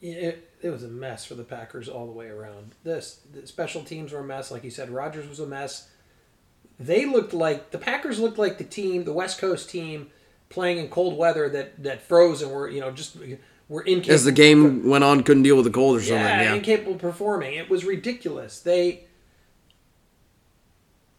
[0.00, 2.74] It, it was a mess for the Packers all the way around.
[2.84, 4.90] This the special teams were a mess, like you said.
[4.90, 5.88] Rodgers was a mess.
[6.78, 10.10] They looked like the Packers looked like the team, the West Coast team,
[10.48, 13.16] playing in cold weather that that froze and were you know just
[13.68, 14.14] were incapable.
[14.14, 16.24] As the game went on, couldn't deal with the cold or something.
[16.24, 16.54] Yeah, yeah.
[16.54, 17.54] incapable of performing.
[17.54, 18.60] It was ridiculous.
[18.60, 19.04] They.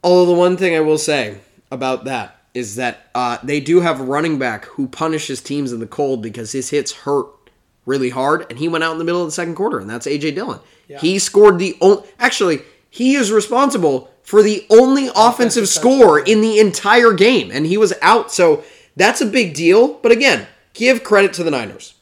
[0.04, 1.40] Although the one thing I will say
[1.72, 5.80] about that is that uh, they do have a running back who punishes teams in
[5.80, 7.43] the cold because his hits hurt
[7.86, 10.08] really hard, and he went out in the middle of the second quarter, and that's
[10.08, 10.60] AJ Dillon.
[10.88, 11.00] Yeah.
[11.00, 12.08] He scored the only.
[12.20, 17.78] Actually, he is responsible for the only offensive, score in the entire game, and he
[17.78, 18.32] was out.
[18.32, 18.64] So
[18.96, 19.96] that's a big deal.
[19.96, 21.96] But again, give credit to the Niners.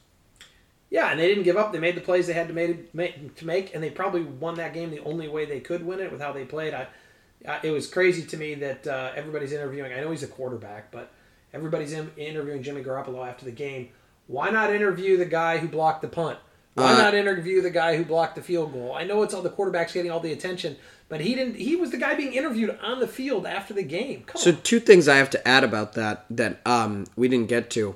[0.90, 1.72] Yeah, and they didn't give up.
[1.72, 4.74] They made the plays they had to make, to make, and they probably won that
[4.74, 6.74] game the only way they could win it with how they played.
[6.74, 6.86] I,
[7.62, 9.92] it was crazy to me that uh, everybody's interviewing.
[9.92, 11.10] I know he's a quarterback, but
[11.54, 13.88] everybody's in, interviewing Jimmy Garoppolo after the game.
[14.26, 16.38] Why not interview the guy who blocked the punt?
[16.74, 18.94] Why Uh, not interview the guy who blocked the field goal?
[18.96, 20.76] I know it's all the quarterback's getting all the attention,
[21.08, 21.56] but he didn't.
[21.56, 24.22] He was the guy being interviewed on the field after the game.
[24.26, 24.62] Come So on.
[24.62, 27.94] two things I have to add about that that um, we didn't get to.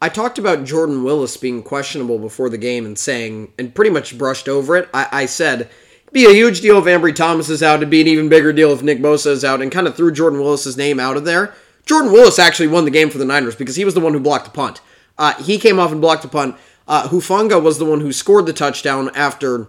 [0.00, 4.16] I talked about Jordan Willis being questionable before the game and saying, and pretty much
[4.18, 4.88] brushed over it.
[4.94, 7.76] I, I said, it'd be a huge deal if Ambry Thomas is out.
[7.80, 10.10] It'd be an even bigger deal if Nick Bosa is out, and kind of threw
[10.12, 11.52] Jordan Willis's name out of there.
[11.84, 14.20] Jordan Willis actually won the game for the Niners because he was the one who
[14.20, 14.80] blocked the punt.
[15.18, 16.56] Uh, he came off and blocked the punt.
[16.86, 19.68] Uh, Hufanga was the one who scored the touchdown after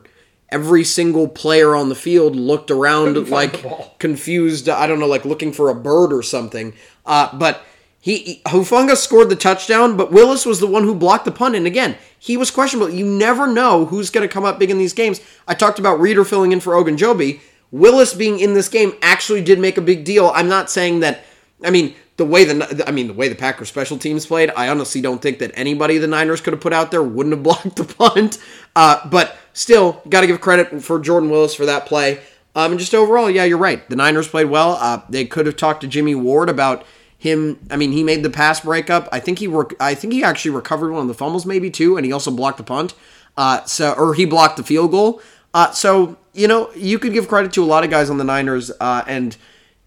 [0.49, 4.69] every single player on the field looked around like confused.
[4.69, 6.73] I don't know, like looking for a bird or something.
[7.05, 7.63] Uh, but
[7.99, 11.55] he, he Hufanga scored the touchdown, but Willis was the one who blocked the punt.
[11.55, 12.89] And again, he was questionable.
[12.89, 15.19] You never know who's going to come up big in these games.
[15.47, 17.41] I talked about Reader filling in for Ogunjobi.
[17.71, 20.31] Willis being in this game actually did make a big deal.
[20.33, 21.23] I'm not saying that.
[21.63, 24.69] I mean, the way the I mean the way the Packers special teams played, I
[24.69, 27.75] honestly don't think that anybody the Niners could have put out there wouldn't have blocked
[27.75, 28.37] the punt.
[28.75, 32.19] Uh, but still, got to give credit for Jordan Willis for that play.
[32.55, 33.87] Um, and just overall, yeah, you're right.
[33.89, 34.73] The Niners played well.
[34.73, 36.83] Uh, they could have talked to Jimmy Ward about
[37.17, 37.59] him.
[37.69, 39.07] I mean, he made the pass breakup.
[39.11, 41.97] I think he rec- I think he actually recovered one of the fumbles, maybe too,
[41.97, 42.95] and he also blocked the punt.
[43.37, 45.21] Uh, so or he blocked the field goal.
[45.53, 48.23] Uh, so you know, you could give credit to a lot of guys on the
[48.23, 49.35] Niners, uh, and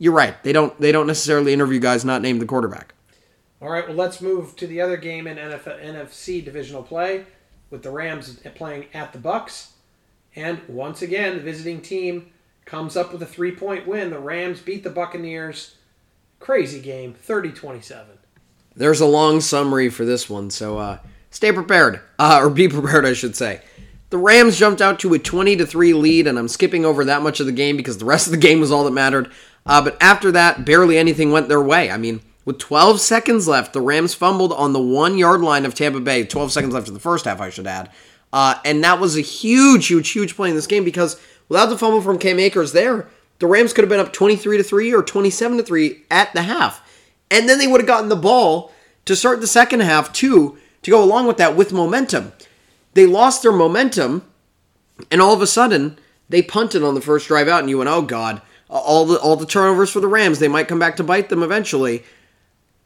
[0.03, 0.43] you're right.
[0.43, 2.93] They don't they don't necessarily interview guys not named the quarterback.
[3.61, 7.25] All right, well, let's move to the other game in NFL, NFC divisional play
[7.71, 9.69] with the Rams playing at the Bucs.
[10.35, 12.33] And once again, the visiting team
[12.65, 14.11] comes up with a three point win.
[14.11, 15.77] The Rams beat the Buccaneers.
[16.41, 18.19] Crazy game, 30 27.
[18.75, 20.99] There's a long summary for this one, so uh,
[21.31, 23.61] stay prepared, uh, or be prepared, I should say.
[24.11, 27.23] The Rams jumped out to a 20 to three lead, and I'm skipping over that
[27.23, 29.31] much of the game because the rest of the game was all that mattered.
[29.65, 31.91] Uh, but after that, barely anything went their way.
[31.91, 35.75] I mean, with 12 seconds left, the Rams fumbled on the one yard line of
[35.75, 36.25] Tampa Bay.
[36.25, 37.91] 12 seconds left in the first half, I should add.
[38.33, 41.79] Uh, and that was a huge, huge, huge play in this game because without the
[41.79, 45.03] fumble from Cam Akers there, the Rams could have been up 23 to 3 or
[45.03, 46.81] 27 to 3 at the half.
[47.31, 48.73] And then they would have gotten the ball
[49.05, 52.33] to start the second half, too, to go along with that with momentum.
[52.95, 54.23] They lost their momentum,
[55.11, 55.99] and all of a sudden,
[56.29, 58.43] they punted on the first drive out, and you went, oh, God.
[58.73, 61.43] All the all the turnovers for the Rams, they might come back to bite them
[61.43, 62.05] eventually.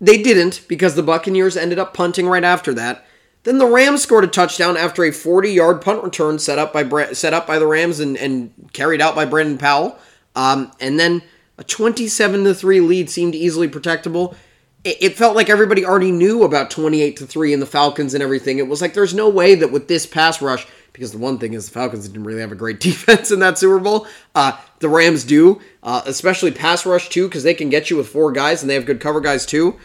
[0.00, 3.06] They didn't because the Buccaneers ended up punting right after that.
[3.44, 7.32] Then the Rams scored a touchdown after a 40-yard punt return set up by set
[7.32, 9.96] up by the Rams and, and carried out by Brandon Powell.
[10.34, 11.22] Um, and then
[11.56, 14.34] a 27 to 3 lead seemed easily protectable.
[14.82, 18.22] It, it felt like everybody already knew about 28 to 3 and the Falcons and
[18.22, 18.58] everything.
[18.58, 20.66] It was like there's no way that with this pass rush,
[20.96, 23.58] because the one thing is the Falcons didn't really have a great defense in that
[23.58, 24.06] Super Bowl.
[24.34, 28.08] Uh, the Rams do, uh, especially pass rush too, because they can get you with
[28.08, 29.76] four guys and they have good cover guys too.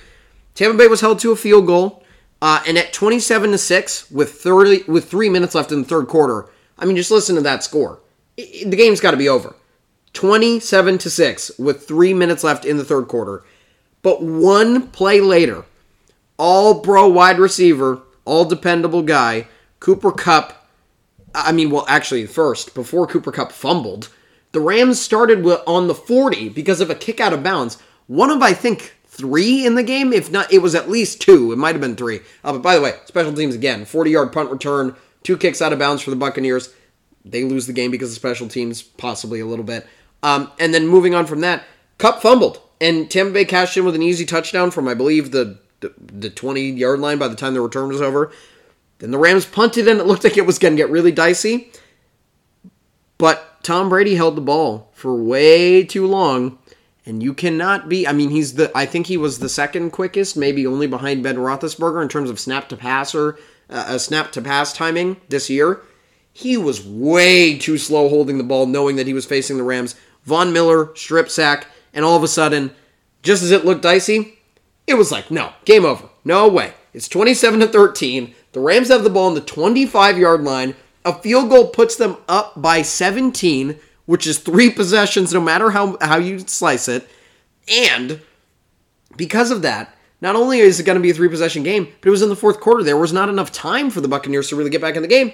[0.56, 2.02] Tampa Bay was held to a field goal,
[2.42, 6.08] uh, and at 27 to six with 30 with three minutes left in the third
[6.08, 6.48] quarter.
[6.80, 8.00] I mean, just listen to that score.
[8.40, 9.54] I- I- the game's got to be over.
[10.14, 13.44] 27 to 6 with 3 minutes left in the third quarter.
[14.02, 15.64] But one play later,
[16.38, 19.48] all bro wide receiver, all dependable guy,
[19.80, 20.61] Cooper Kupp.
[21.34, 24.10] I mean, well, actually, first, before Cooper Kupp fumbled,
[24.52, 27.78] the Rams started on the 40 because of a kick out of bounds.
[28.08, 30.12] One of, I think, three in the game.
[30.12, 31.52] If not, it was at least two.
[31.52, 32.20] It might have been three.
[32.44, 35.74] Uh, but by the way, special teams again 40 yard punt return, two kicks out
[35.74, 36.74] of bounds for the Buccaneers.
[37.24, 39.86] They lose the game because of special teams, possibly a little bit.
[40.24, 41.64] Um, and then moving on from that,
[41.98, 45.60] Kupp fumbled, and Tampa Bay cashed in with an easy touchdown from, I believe, the
[45.82, 48.32] the, the 20 yard line by the time the return was over.
[49.02, 51.72] Then the Rams punted, and it looked like it was going to get really dicey.
[53.18, 56.60] But Tom Brady held the ball for way too long,
[57.04, 58.08] and you cannot be.
[58.08, 58.72] I mean, he's the.
[58.76, 62.40] I think he was the second quickest, maybe only behind Ben Roethlisberger in terms of
[62.40, 63.40] snap to passer,
[63.72, 65.82] uh, uh, snap to pass timing this year.
[66.32, 69.96] He was way too slow holding the ball, knowing that he was facing the Rams.
[70.26, 72.72] Von Miller strip sack, and all of a sudden,
[73.24, 74.38] just as it looked dicey,
[74.86, 76.08] it was like, no, game over.
[76.24, 76.74] No way.
[76.94, 78.36] It's 27 to 13.
[78.52, 80.76] The Rams have the ball on the 25 yard line.
[81.04, 85.98] A field goal puts them up by 17, which is three possessions, no matter how,
[86.02, 87.08] how you slice it.
[87.68, 88.22] And
[89.18, 92.08] because of that, not only is it going to be a three possession game, but
[92.08, 92.84] it was in the fourth quarter.
[92.84, 95.34] There was not enough time for the Buccaneers to really get back in the game.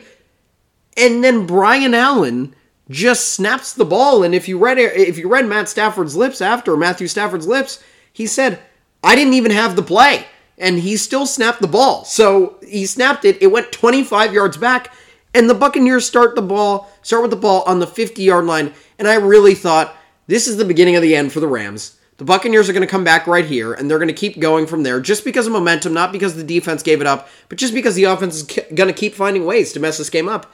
[0.95, 2.55] And then Brian Allen
[2.89, 4.23] just snaps the ball.
[4.23, 8.25] And if you read if you read Matt Stafford's lips after Matthew Stafford's lips, he
[8.25, 8.59] said,
[9.03, 10.25] "I didn't even have the play."
[10.57, 12.03] And he still snapped the ball.
[12.05, 13.41] So he snapped it.
[13.41, 14.91] It went 25 yards back,
[15.33, 18.73] and the Buccaneers start the ball, start with the ball on the 50 yard line.
[18.97, 19.95] And I really thought
[20.25, 22.87] this is the beginning of the end for the Rams The Buccaneers are going to
[22.87, 25.53] come back right here, and they're going to keep going from there just because of
[25.53, 28.87] momentum, not because the defense gave it up, but just because the offense is going
[28.87, 30.51] to keep finding ways to mess this game up.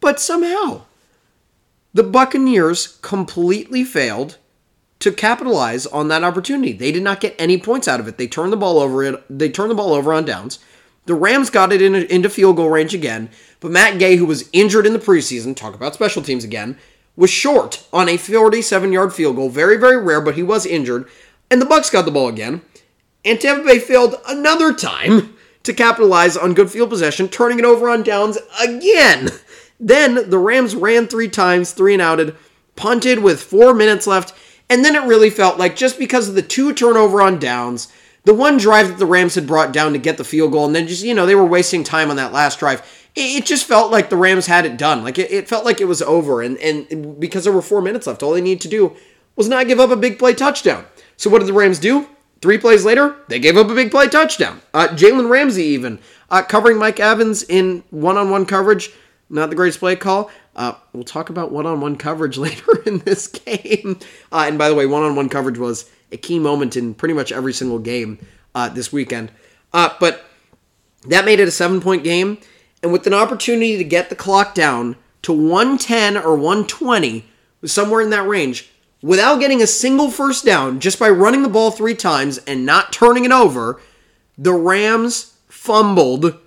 [0.00, 0.82] But somehow,
[1.92, 4.36] the Buccaneers completely failed
[5.00, 6.72] to capitalize on that opportunity.
[6.72, 8.18] They did not get any points out of it.
[8.18, 9.22] They turned the ball over.
[9.28, 10.58] They turned the ball over on downs.
[11.06, 14.48] The Rams got it in, into field goal range again, but Matt Gay, who was
[14.52, 16.78] injured in the preseason, talk about special teams again,
[17.16, 19.48] was short on a 47-yard field goal.
[19.48, 21.08] Very, very rare, but he was injured.
[21.50, 22.62] And the Bucs got the ball again.
[23.24, 27.88] And Tampa Bay failed another time to capitalize on good field possession, turning it over
[27.88, 29.30] on downs again.
[29.78, 32.36] Then the Rams ran three times, three and outed,
[32.76, 34.34] punted with four minutes left,
[34.70, 37.92] and then it really felt like just because of the two turnover on downs,
[38.24, 40.74] the one drive that the Rams had brought down to get the field goal, and
[40.74, 42.82] then just, you know, they were wasting time on that last drive
[43.16, 45.02] it just felt like the Rams had it done.
[45.02, 48.06] Like it, it, felt like it was over, and and because there were four minutes
[48.06, 48.96] left, all they needed to do
[49.36, 50.84] was not give up a big play touchdown.
[51.16, 52.08] So what did the Rams do?
[52.40, 54.62] Three plays later, they gave up a big play touchdown.
[54.72, 55.98] Uh, Jalen Ramsey even
[56.30, 58.90] uh, covering Mike Evans in one-on-one coverage.
[59.30, 60.30] Not the greatest play call.
[60.56, 63.98] Uh, we'll talk about one-on-one coverage later in this game.
[64.30, 67.52] Uh, and by the way, one-on-one coverage was a key moment in pretty much every
[67.52, 68.18] single game
[68.54, 69.30] uh, this weekend.
[69.72, 70.24] Uh, but
[71.06, 72.38] that made it a seven-point game
[72.82, 77.24] and with an opportunity to get the clock down to 110 or 120,
[77.64, 78.70] somewhere in that range,
[79.02, 82.92] without getting a single first down, just by running the ball three times and not
[82.92, 83.80] turning it over,
[84.38, 86.38] the Rams fumbled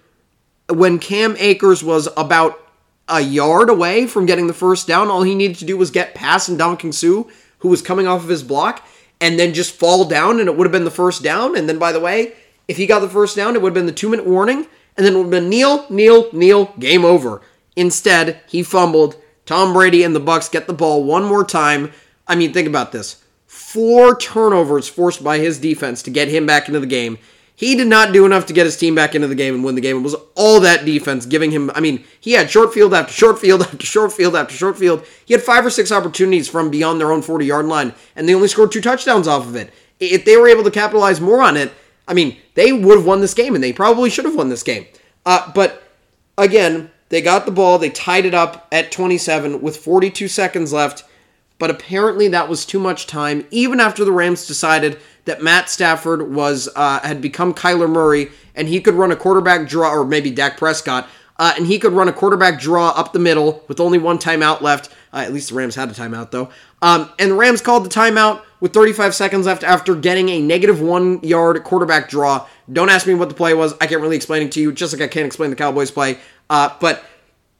[0.70, 2.63] when Cam Akers was about
[3.08, 5.10] a yard away from getting the first down.
[5.10, 7.30] All he needed to do was get past Ndamukong Suh,
[7.60, 8.86] who was coming off of his block,
[9.20, 11.56] and then just fall down, and it would have been the first down.
[11.58, 12.34] And then, by the way,
[12.68, 15.06] if he got the first down, it would have been the two minute warning and
[15.06, 17.42] then it would have been kneel, kneel, kneel, game over.
[17.76, 19.16] Instead, he fumbled.
[19.46, 21.92] Tom Brady and the Bucs get the ball one more time.
[22.28, 23.24] I mean, think about this.
[23.48, 27.18] Four turnovers forced by his defense to get him back into the game.
[27.56, 29.76] He did not do enough to get his team back into the game and win
[29.76, 29.98] the game.
[29.98, 31.70] It was all that defense giving him.
[31.76, 35.06] I mean, he had short field after short field after short field after short field.
[35.26, 38.34] He had five or six opportunities from beyond their own 40 yard line, and they
[38.34, 39.72] only scored two touchdowns off of it.
[40.00, 41.72] If they were able to capitalize more on it,
[42.08, 44.64] I mean, they would have won this game, and they probably should have won this
[44.64, 44.88] game.
[45.26, 45.84] Uh, but
[46.38, 51.04] again, they got the ball, they tied it up at 27 with 42 seconds left,
[51.60, 56.34] but apparently that was too much time, even after the Rams decided that Matt Stafford
[56.34, 60.30] was uh, had become Kyler Murray and he could run a quarterback draw, or maybe
[60.30, 61.08] Dak Prescott,
[61.38, 64.62] uh, and he could run a quarterback draw up the middle with only one timeout
[64.62, 64.90] left.
[65.12, 66.50] Uh, at least the Rams had a timeout though.
[66.82, 70.82] Um, and the Rams called the timeout with 35 seconds left after getting a negative
[70.82, 72.48] one yard quarterback draw.
[72.72, 73.74] Don't ask me what the play was.
[73.82, 76.18] I can't really explain it to you, just like I can't explain the Cowboys play.
[76.50, 77.04] Uh, but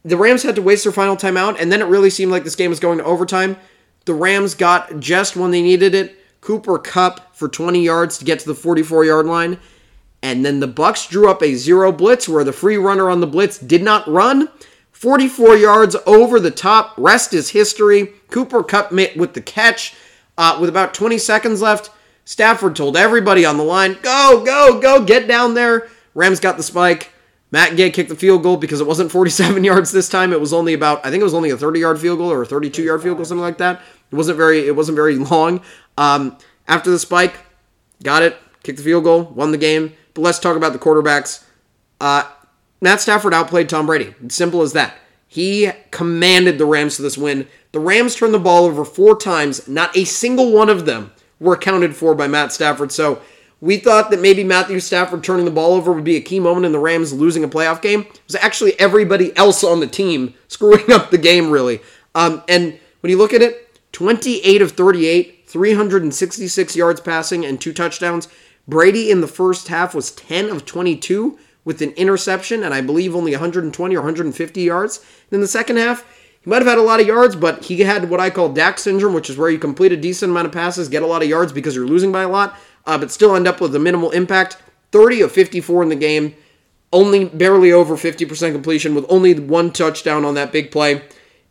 [0.06, 2.56] the Rams had to waste their final timeout, and then it really seemed like this
[2.56, 3.58] game was going to overtime.
[4.06, 8.40] The Rams got just when they needed it Cooper Kupp for 20 yards to get
[8.40, 9.58] to the 44 yard line.
[10.22, 13.28] And then the Bucs drew up a zero blitz where the free runner on the
[13.28, 14.50] blitz did not run.
[14.92, 16.96] 44 yards over the top.
[16.98, 18.08] Rest is history.
[18.30, 19.96] Cooper Kupp with the catch.
[20.38, 21.92] Uh, with about 20 seconds left,
[22.26, 25.88] Stafford told everybody on the line, go, go, go, get down there.
[26.14, 27.14] Rams got the spike.
[27.52, 30.34] Matt Gay kicked the field goal because it wasn't 47 yards this time.
[30.34, 32.42] It was only about, I think it was only a 30 yard field goal or
[32.42, 33.82] a 32 yard field goal, something like that.
[34.12, 35.62] It wasn't very, it wasn't very long.
[35.98, 36.38] Um,
[36.68, 37.36] after the spike,
[38.02, 39.94] got it, kicked the field goal, won the game.
[40.14, 41.44] But let's talk about the quarterbacks.
[42.00, 42.24] Uh,
[42.82, 44.14] Matt Stafford outplayed Tom Brady.
[44.28, 44.96] Simple as that.
[45.28, 47.48] He commanded the Rams to this win.
[47.72, 49.68] The Rams turned the ball over four times.
[49.68, 52.92] Not a single one of them were accounted for by Matt Stafford.
[52.92, 53.22] So
[53.60, 56.66] we thought that maybe Matthew Stafford turning the ball over would be a key moment
[56.66, 58.02] in the Rams losing a playoff game.
[58.02, 61.80] It was actually everybody else on the team screwing up the game, really.
[62.14, 67.72] Um, and when you look at it, 28 of 38, 366 yards passing, and two
[67.72, 68.28] touchdowns.
[68.68, 73.16] Brady in the first half was 10 of 22 with an interception and I believe
[73.16, 74.98] only 120 or 150 yards.
[74.98, 76.04] And in the second half,
[76.42, 78.80] he might have had a lot of yards, but he had what I call Dak
[78.80, 81.30] syndrome, which is where you complete a decent amount of passes, get a lot of
[81.30, 84.10] yards because you're losing by a lot, uh, but still end up with a minimal
[84.10, 84.58] impact.
[84.92, 86.36] 30 of 54 in the game,
[86.92, 91.04] only barely over 50% completion with only one touchdown on that big play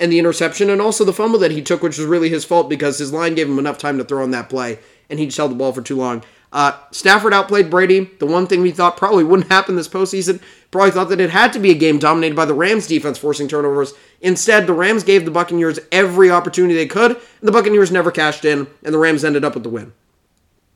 [0.02, 2.68] and the interception and also the fumble that he took, which was really his fault
[2.68, 4.78] because his line gave him enough time to throw on that play
[5.08, 6.24] and he just held the ball for too long.
[6.52, 8.10] Uh, Stafford outplayed Brady.
[8.18, 10.40] The one thing we thought probably wouldn't happen this postseason,
[10.70, 13.48] probably thought that it had to be a game dominated by the Rams defense forcing
[13.48, 13.94] turnovers.
[14.20, 18.44] Instead, the Rams gave the Buccaneers every opportunity they could, and the Buccaneers never cashed
[18.44, 19.92] in, and the Rams ended up with the win.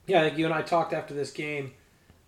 [0.06, 1.72] Yeah, I think you and I talked after this game.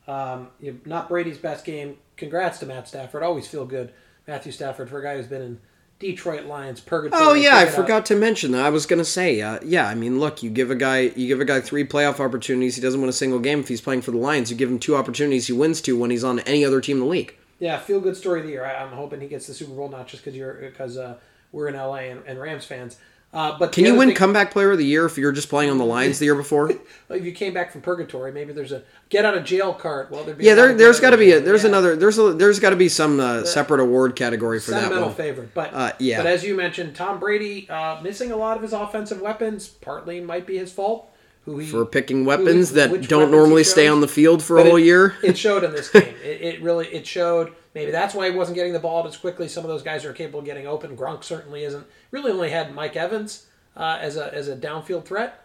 [0.06, 0.48] Um,
[0.84, 1.96] not Brady's best game.
[2.16, 3.22] Congrats to Matt Stafford.
[3.22, 3.92] Always feel good,
[4.26, 5.60] Matthew Stafford, for a guy who's been in
[5.98, 7.20] Detroit Lions purgatory.
[7.22, 7.74] Oh yeah, I it up.
[7.74, 8.64] forgot to mention that.
[8.64, 9.88] I was gonna say, uh, yeah.
[9.88, 12.76] I mean, look, you give a guy, you give a guy three playoff opportunities.
[12.76, 14.50] He doesn't win a single game if he's playing for the Lions.
[14.50, 17.02] You give him two opportunities, he wins two when he's on any other team in
[17.02, 17.34] the league.
[17.58, 18.64] Yeah, feel good story of the year.
[18.64, 21.16] I, I'm hoping he gets the Super Bowl, not just because you're because uh,
[21.50, 22.96] we're in LA and, and Rams fans.
[23.30, 25.70] Uh, but Can you win thing- comeback player of the year if you're just playing
[25.70, 26.70] on the Lions the year before?
[27.10, 30.10] if you came back from purgatory, maybe there's a get out of jail card.
[30.10, 31.68] Well, there'd be Yeah, there, get got to be a there's Yeah.
[31.68, 35.12] another there's a there's got to be some uh, separate award category for that one.
[35.14, 35.52] favorite.
[35.52, 36.18] But Uh, yeah.
[36.22, 40.20] but as you mentioned, Tom Brady uh, missing a lot of his offensive weapons partly
[40.22, 41.10] might be his fault.
[41.44, 44.66] Who he For picking weapons that don't weapons normally stay on the field for But
[44.66, 45.16] a whole it, year.
[45.22, 46.14] It showed in this game.
[46.24, 47.52] It, it really it showed.
[47.78, 49.46] Maybe that's why he wasn't getting the ball as quickly.
[49.46, 50.96] Some of those guys are capable of getting open.
[50.96, 51.86] Gronk certainly isn't.
[52.10, 55.44] Really only had Mike Evans uh, as a as a downfield threat.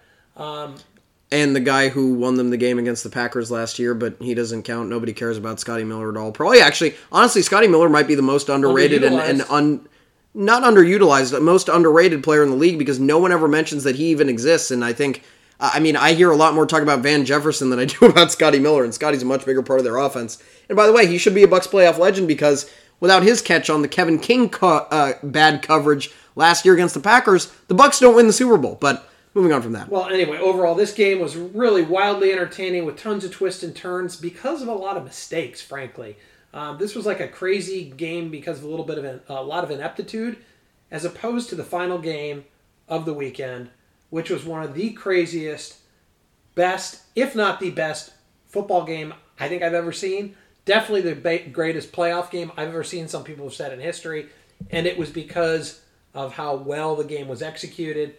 [1.32, 4.34] and the guy who won them the game against the Packers last year, but he
[4.34, 4.90] doesn't count.
[4.90, 6.32] Nobody cares about Scotty Miller at all.
[6.32, 9.88] Probably, actually, honestly, Scotty Miller might be the most underrated and, and un,
[10.34, 13.96] not underutilized, the most underrated player in the league because no one ever mentions that
[13.96, 14.72] he even exists.
[14.72, 15.24] And I think,
[15.74, 18.32] I mean, I hear a lot more talk about Van Jefferson than I do about
[18.34, 20.43] Scotty Miller, and Scotty's a much bigger part of their offense.
[20.68, 23.70] And by the way, he should be a Bucs playoff legend because without his catch
[23.70, 28.01] on the Kevin King co- uh, bad coverage last year against the Packers, the Bucs
[28.01, 28.78] don't win the Super Bowl.
[28.80, 29.89] But moving on from that.
[29.89, 34.18] Well, anyway, overall, this game was really wildly entertaining with tons of twists and turns
[34.18, 35.61] because of a lot of mistakes.
[35.61, 36.18] Frankly,
[36.53, 39.41] um, this was like a crazy game because of a little bit of an, a
[39.41, 40.38] lot of ineptitude,
[40.91, 42.45] as opposed to the final game
[42.88, 43.70] of the weekend,
[44.14, 45.78] which was one of the craziest,
[46.53, 48.14] best, if not the best,
[48.45, 50.36] football game I think I've ever seen.
[50.66, 53.07] Definitely the greatest playoff game I've ever seen.
[53.07, 54.30] Some people have said in history,
[54.70, 55.82] and it was because
[56.14, 58.16] of how well the game was executed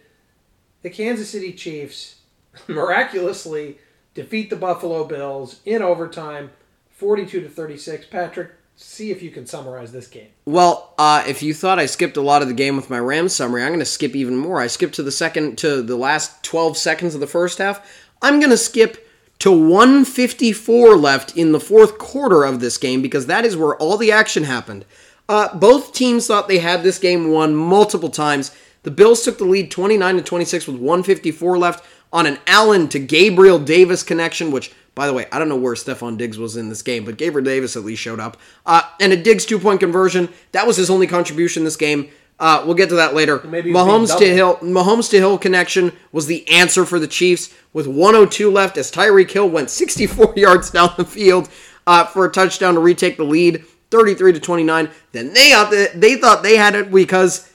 [0.81, 2.17] the Kansas City Chiefs
[2.67, 3.77] miraculously
[4.13, 6.51] defeat the Buffalo Bills in overtime,
[6.91, 8.05] 42 to 36.
[8.07, 10.27] Patrick, see if you can summarize this game.
[10.45, 13.35] Well, uh, if you thought I skipped a lot of the game with my Rams
[13.35, 14.59] summary, I'm going to skip even more.
[14.59, 18.05] I skipped to the second to the last 12 seconds of the first half.
[18.21, 19.07] I'm going to skip
[19.39, 23.97] to 154 left in the fourth quarter of this game because that is where all
[23.97, 24.85] the action happened.
[25.27, 28.55] Uh, both teams thought they had this game won multiple times.
[28.83, 32.99] The Bills took the lead 29 to 26 with 154 left on an Allen to
[32.99, 36.69] Gabriel Davis connection, which by the way, I don't know where Stefon Diggs was in
[36.69, 38.37] this game, but Gabriel Davis at least showed up.
[38.65, 40.29] Uh, and a Diggs two point conversion.
[40.53, 42.09] That was his only contribution this game.
[42.39, 43.41] Uh, we'll get to that later.
[43.45, 47.87] Maybe Mahomes to Hill, Mahomes to Hill connection was the answer for the Chiefs with
[47.87, 51.49] 102 left as Tyreek Hill went 64 yards down the field
[51.87, 54.89] uh, for a touchdown to retake the lead, 33 to 29.
[55.13, 57.49] Then they they thought they had it because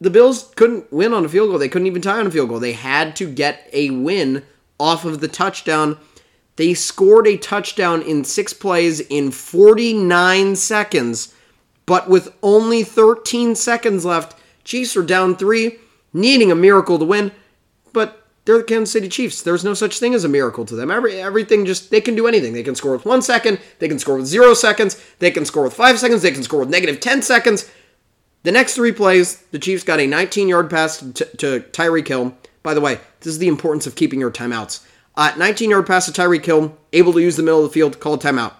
[0.00, 1.58] the Bills couldn't win on a field goal.
[1.58, 2.58] They couldn't even tie on a field goal.
[2.58, 4.44] They had to get a win
[4.80, 5.98] off of the touchdown.
[6.62, 11.34] They scored a touchdown in six plays in 49 seconds,
[11.86, 15.78] but with only 13 seconds left, Chiefs are down three,
[16.12, 17.32] needing a miracle to win.
[17.92, 19.42] But they're the Kansas City Chiefs.
[19.42, 20.88] There's no such thing as a miracle to them.
[20.88, 22.52] Every everything just they can do anything.
[22.52, 23.58] They can score with one second.
[23.80, 25.02] They can score with zero seconds.
[25.18, 26.22] They can score with five seconds.
[26.22, 27.68] They can score with negative 10 seconds.
[28.44, 32.36] The next three plays, the Chiefs got a 19 yard pass to, to Tyreek Hill.
[32.62, 34.86] By the way, this is the importance of keeping your timeouts.
[35.16, 38.00] Uh, 19 yard pass to Tyreek Hill, able to use the middle of the field,
[38.00, 38.54] called timeout.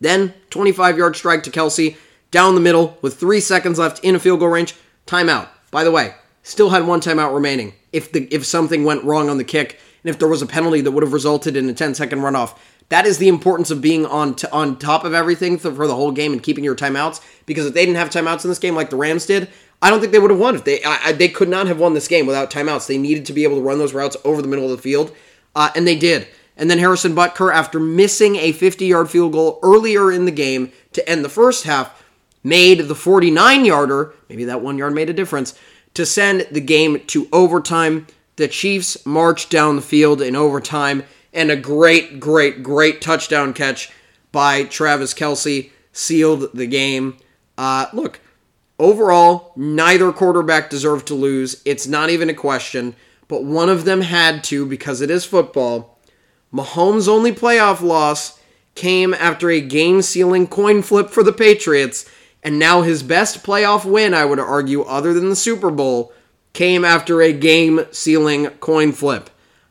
[0.00, 1.96] Then 25 yard strike to Kelce,
[2.30, 4.74] down the middle with three seconds left in a field goal range,
[5.06, 5.48] timeout.
[5.70, 9.38] By the way, still had one timeout remaining if the if something went wrong on
[9.38, 11.94] the kick and if there was a penalty that would have resulted in a 10
[11.94, 12.56] second runoff.
[12.88, 15.94] That is the importance of being on t- on top of everything for, for the
[15.94, 17.20] whole game and keeping your timeouts.
[17.46, 19.48] Because if they didn't have timeouts in this game like the Rams did,
[19.80, 20.56] I don't think they would have won.
[20.56, 22.86] If they I, I- they could not have won this game without timeouts.
[22.88, 25.14] They needed to be able to run those routes over the middle of the field,
[25.54, 26.28] uh, and they did.
[26.56, 30.72] And then Harrison Butker, after missing a 50 yard field goal earlier in the game
[30.92, 32.04] to end the first half,
[32.44, 34.14] made the 49 yarder.
[34.28, 35.58] Maybe that one yard made a difference
[35.94, 38.06] to send the game to overtime.
[38.36, 43.90] The Chiefs marched down the field in overtime, and a great, great, great touchdown catch
[44.32, 47.16] by Travis Kelce sealed the game.
[47.58, 48.20] Uh, look,
[48.78, 51.60] overall, neither quarterback deserved to lose.
[51.64, 52.94] It's not even a question,
[53.30, 56.00] but one of them had to because it is football.
[56.52, 58.40] Mahomes' only playoff loss
[58.74, 62.10] came after a game sealing coin flip for the Patriots,
[62.42, 66.12] and now his best playoff win, I would argue, other than the Super Bowl,
[66.54, 69.30] came after a game sealing coin flip.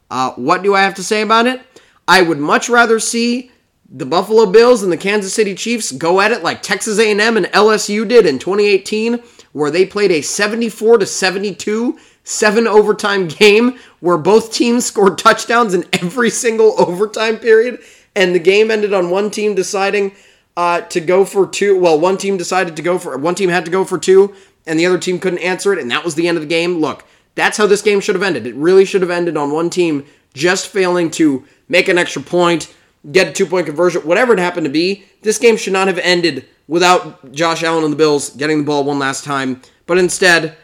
[0.09, 1.61] Uh, what do I have to say about it?
[2.07, 3.51] I would much rather see
[3.91, 7.45] the Buffalo Bills and the Kansas City Chiefs go at it like Texas A&M and
[7.47, 11.99] LSU did in 2018, where they played a 74 to 72
[12.29, 17.79] seven overtime game where both teams scored touchdowns in every single overtime period,
[18.15, 20.11] and the game ended on one team deciding
[20.55, 21.77] uh, to go for two.
[21.79, 24.35] Well, one team decided to go for one team had to go for two,
[24.67, 26.77] and the other team couldn't answer it, and that was the end of the game.
[26.77, 27.03] Look,
[27.33, 28.45] that's how this game should have ended.
[28.45, 32.73] It really should have ended on one team just failing to make an extra point,
[33.11, 35.05] get a two point conversion, whatever it happened to be.
[35.23, 38.83] This game should not have ended without Josh Allen and the Bills getting the ball
[38.83, 39.61] one last time.
[39.87, 40.55] But instead,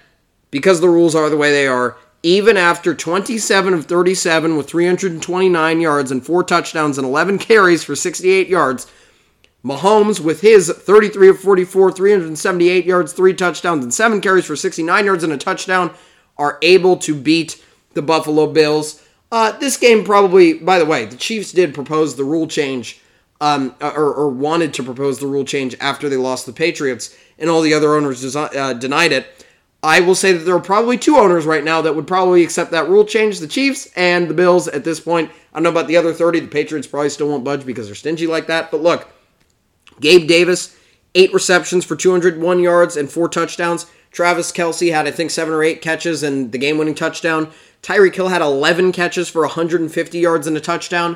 [0.56, 5.82] because the rules are the way they are, even after 27 of 37 with 329
[5.82, 8.89] yards and four touchdowns and 11 carries for 68 yards,
[9.66, 15.03] Mahomes, with his 33 of 44, 378 yards, three touchdowns, and seven carries for 69
[15.03, 15.93] yards and a touchdown,
[16.38, 17.62] are able to beat
[17.93, 19.06] the Buffalo Bills.
[19.34, 23.01] Uh, this game probably, by the way, the Chiefs did propose the rule change,
[23.41, 27.49] um, or, or, wanted to propose the rule change after they lost the Patriots, and
[27.49, 29.45] all the other owners uh, denied it.
[29.86, 32.72] I will say that there are probably two owners right now that would probably accept
[32.72, 35.30] that rule change the Chiefs and the Bills at this point.
[35.54, 36.40] I don't know about the other 30.
[36.40, 38.72] The Patriots probably still won't budge because they're stingy like that.
[38.72, 39.08] But look,
[40.00, 40.76] Gabe Davis,
[41.14, 43.86] eight receptions for 201 yards and four touchdowns.
[44.10, 47.52] Travis Kelce had, I think, seven or eight catches and the game winning touchdown.
[47.84, 51.16] Tyreek Hill had 11 catches for 150 yards and a touchdown.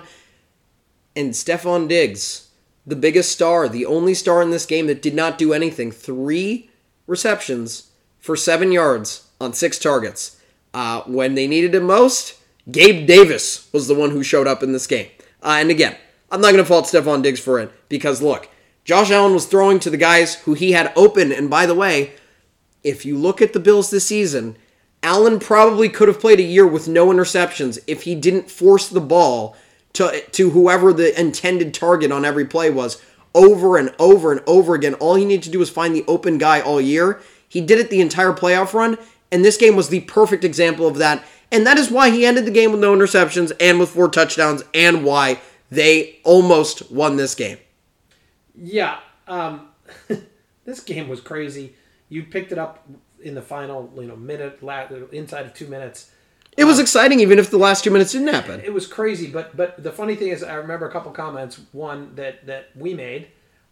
[1.15, 2.49] And Stefon Diggs,
[2.85, 6.69] the biggest star, the only star in this game that did not do anything, three
[7.07, 7.88] receptions
[8.19, 10.39] for seven yards on six targets.
[10.73, 12.35] Uh, when they needed him most,
[12.71, 15.07] Gabe Davis was the one who showed up in this game.
[15.41, 15.95] Uh, and again,
[16.31, 18.49] I'm not going to fault Stefon Diggs for it because look,
[18.83, 21.31] Josh Allen was throwing to the guys who he had open.
[21.31, 22.13] And by the way,
[22.83, 24.57] if you look at the Bills this season,
[25.01, 29.01] Allen probably could have played a year with no interceptions if he didn't force the
[29.01, 29.55] ball
[29.93, 33.01] to, to whoever the intended target on every play was
[33.33, 34.93] over and over and over again.
[34.95, 37.21] All he needed to do was find the open guy all year.
[37.49, 38.97] He did it the entire playoff run,
[39.31, 41.25] and this game was the perfect example of that.
[41.51, 44.63] And that is why he ended the game with no interceptions and with four touchdowns,
[44.73, 45.41] and why
[45.71, 47.57] they almost won this game.
[48.55, 49.69] Yeah, um,
[50.65, 51.75] this game was crazy.
[52.07, 52.87] You picked it up
[53.21, 54.59] in the final, you know, minute,
[55.11, 56.11] inside of two minutes.
[56.57, 58.61] It was um, exciting, even if the last two minutes didn't happen.
[58.61, 61.59] It was crazy, but but the funny thing is, I remember a couple comments.
[61.71, 63.27] One that that we made,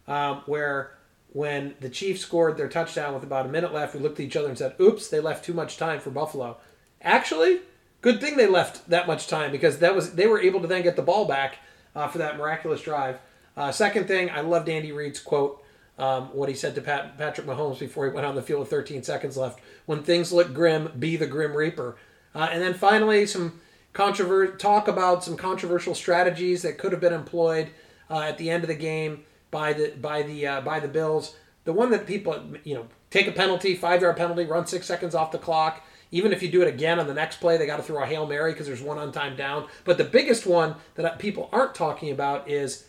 [0.06, 0.97] um, where
[1.32, 4.36] when the Chiefs scored their touchdown with about a minute left, we looked at each
[4.36, 6.56] other and said, "Oops, they left too much time for Buffalo."
[7.02, 7.60] Actually,
[8.00, 10.82] good thing they left that much time because that was they were able to then
[10.82, 11.58] get the ball back
[11.94, 13.18] uh, for that miraculous drive.
[13.56, 15.64] Uh, second thing, I loved Andy Reid's quote,
[15.98, 18.70] um, what he said to Pat, Patrick Mahomes before he went on the field with
[18.70, 19.60] 13 seconds left.
[19.86, 21.96] When things look grim, be the Grim Reaper.
[22.34, 23.60] Uh, and then finally, some
[23.92, 27.70] controver- talk about some controversial strategies that could have been employed
[28.08, 31.36] uh, at the end of the game by the by the uh, by the Bills.
[31.64, 35.14] The one that people, you know, take a penalty, five yard penalty, run six seconds
[35.14, 35.84] off the clock.
[36.10, 38.06] Even if you do it again on the next play, they got to throw a
[38.06, 39.66] hail mary because there's one on time down.
[39.84, 42.86] But the biggest one that people aren't talking about is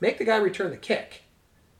[0.00, 1.22] make the guy return the kick.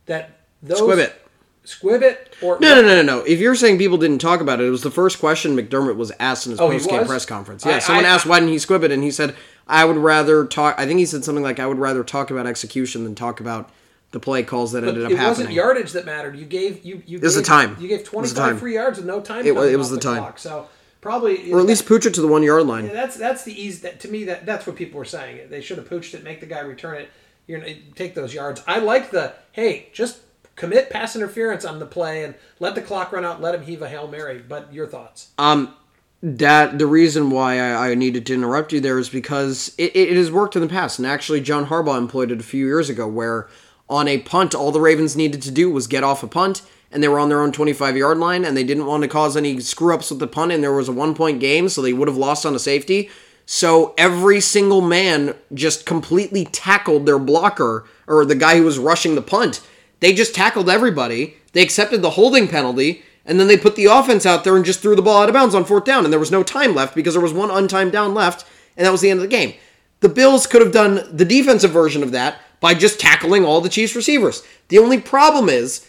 [0.06, 1.26] That those squib it,
[1.64, 3.24] squib it, or no, no, no, no, no.
[3.24, 6.12] If you're saying people didn't talk about it, it was the first question McDermott was
[6.20, 7.64] asked in his oh, post game press conference.
[7.64, 9.34] Yeah, I, someone I, asked why didn't he squib it, and he said,
[9.66, 12.46] "I would rather talk." I think he said something like, "I would rather talk about
[12.46, 13.70] execution than talk about."
[14.12, 15.24] The play calls that ended up it happening.
[15.24, 16.36] It wasn't yardage that mattered.
[16.36, 17.18] You gave you you.
[17.18, 17.76] It was the time.
[17.78, 19.46] You gave twenty five free yards with no time.
[19.46, 20.18] It was, it was the, the, time.
[20.18, 20.38] Clock.
[20.38, 20.68] So
[21.00, 22.86] probably or at least pooch it to the one yard line.
[22.86, 23.82] Yeah, that's that's the easy.
[23.82, 25.48] That, to me, that that's what people were saying.
[25.48, 27.10] They should have pooched it, make the guy return it.
[27.46, 28.62] You're gonna take those yards.
[28.66, 30.20] I like the hey, just
[30.56, 33.40] commit pass interference on the play and let the clock run out.
[33.40, 34.42] Let him heave a hail mary.
[34.46, 35.28] But your thoughts?
[35.38, 35.74] Um,
[36.22, 40.16] that the reason why I, I, needed to interrupt you there is because it, it,
[40.16, 43.08] has worked in the past, and actually John Harbaugh employed it a few years ago,
[43.08, 43.48] where
[43.90, 46.62] on a punt, all the Ravens needed to do was get off a punt,
[46.92, 49.36] and they were on their own 25 yard line, and they didn't want to cause
[49.36, 51.92] any screw ups with the punt, and there was a one point game, so they
[51.92, 53.10] would have lost on a safety.
[53.44, 59.16] So every single man just completely tackled their blocker or the guy who was rushing
[59.16, 59.60] the punt.
[59.98, 61.36] They just tackled everybody.
[61.52, 64.80] They accepted the holding penalty, and then they put the offense out there and just
[64.80, 66.04] threw the ball out of bounds on fourth down.
[66.04, 68.92] And there was no time left because there was one untimed down left, and that
[68.92, 69.54] was the end of the game.
[69.98, 73.68] The Bills could have done the defensive version of that by just tackling all the
[73.68, 74.42] Chiefs receivers.
[74.68, 75.86] The only problem is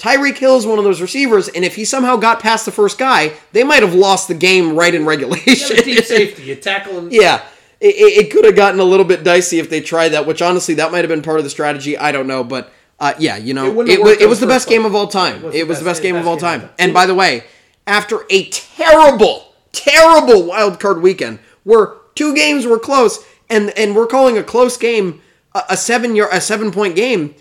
[0.00, 2.98] Tyreek Hill is one of those receivers, and if he somehow got past the first
[2.98, 5.76] guy, they might have lost the game right in regulation.
[5.76, 7.08] Yeah, deep safety, you tackle him.
[7.10, 7.44] yeah,
[7.80, 10.26] it, it, could have gotten a little bit dicey if they tried that.
[10.26, 11.98] Which honestly, that might have been part of the strategy.
[11.98, 14.86] I don't know, but uh, yeah, you know, it, it, it was the best game
[14.86, 15.44] of all time.
[15.52, 16.70] It was, the best, game of all time.
[16.78, 17.44] And by the way,
[17.86, 24.06] after a terrible, terrible wild card weekend where two games were close, and and we're
[24.06, 25.20] calling a close game
[25.54, 27.34] a, a seven year a seven point game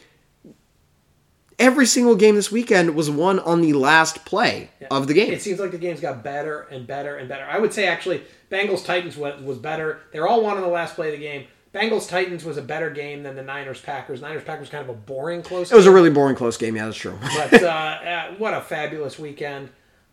[1.60, 4.88] every single game this weekend was won on the last play yeah.
[4.89, 5.32] of the game.
[5.32, 7.43] It seems like the games got better and better and better.
[7.43, 9.99] I would say actually Bengals Titans was, was better.
[10.12, 11.47] They're all won on the last play of the game.
[11.74, 14.22] Bengals Titans was a better game than the Niners Packers.
[14.22, 15.72] Niners Packers kind of a boring close.
[15.72, 16.76] It was a really boring close game.
[16.76, 17.18] Yeah, that's true.
[17.22, 19.70] but uh, uh, what a fabulous weekend.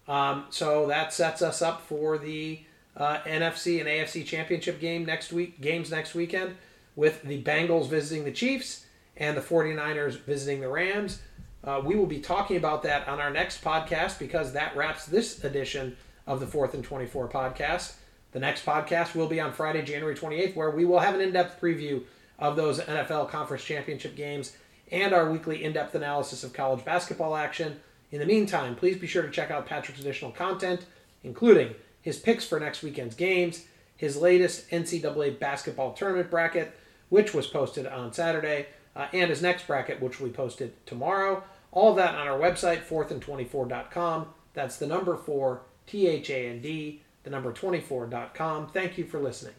[0.07, 2.61] Um, so that sets us up for the
[2.97, 6.57] uh, NFC and AFC championship game next week, games next weekend,
[6.97, 8.86] with the Bengals visiting the Chiefs
[9.16, 11.22] and the 49ers visiting the Rams.
[11.62, 15.44] Uh, we will be talking about that on our next podcast because that wraps this
[15.44, 17.94] edition of the Fourth and 24 podcast.
[18.32, 21.32] The next podcast will be on Friday, January 28th, where we will have an in
[21.32, 22.03] depth preview
[22.38, 24.57] of those NFL conference championship games
[24.92, 27.80] and our weekly in depth analysis of college basketball action.
[28.11, 30.84] In the meantime, please be sure to check out Patrick's additional content,
[31.24, 33.64] including his picks for next weekend's games,
[33.97, 36.76] his latest NCAA basketball tournament bracket,
[37.09, 41.43] which was posted on Saturday, uh, and his next bracket, which we posted tomorrow.
[41.73, 44.29] All that on our website, fourthand24.com.
[44.55, 48.69] That's the number four, T H A N D, the number 24.com.
[48.69, 49.57] Thank you for listening.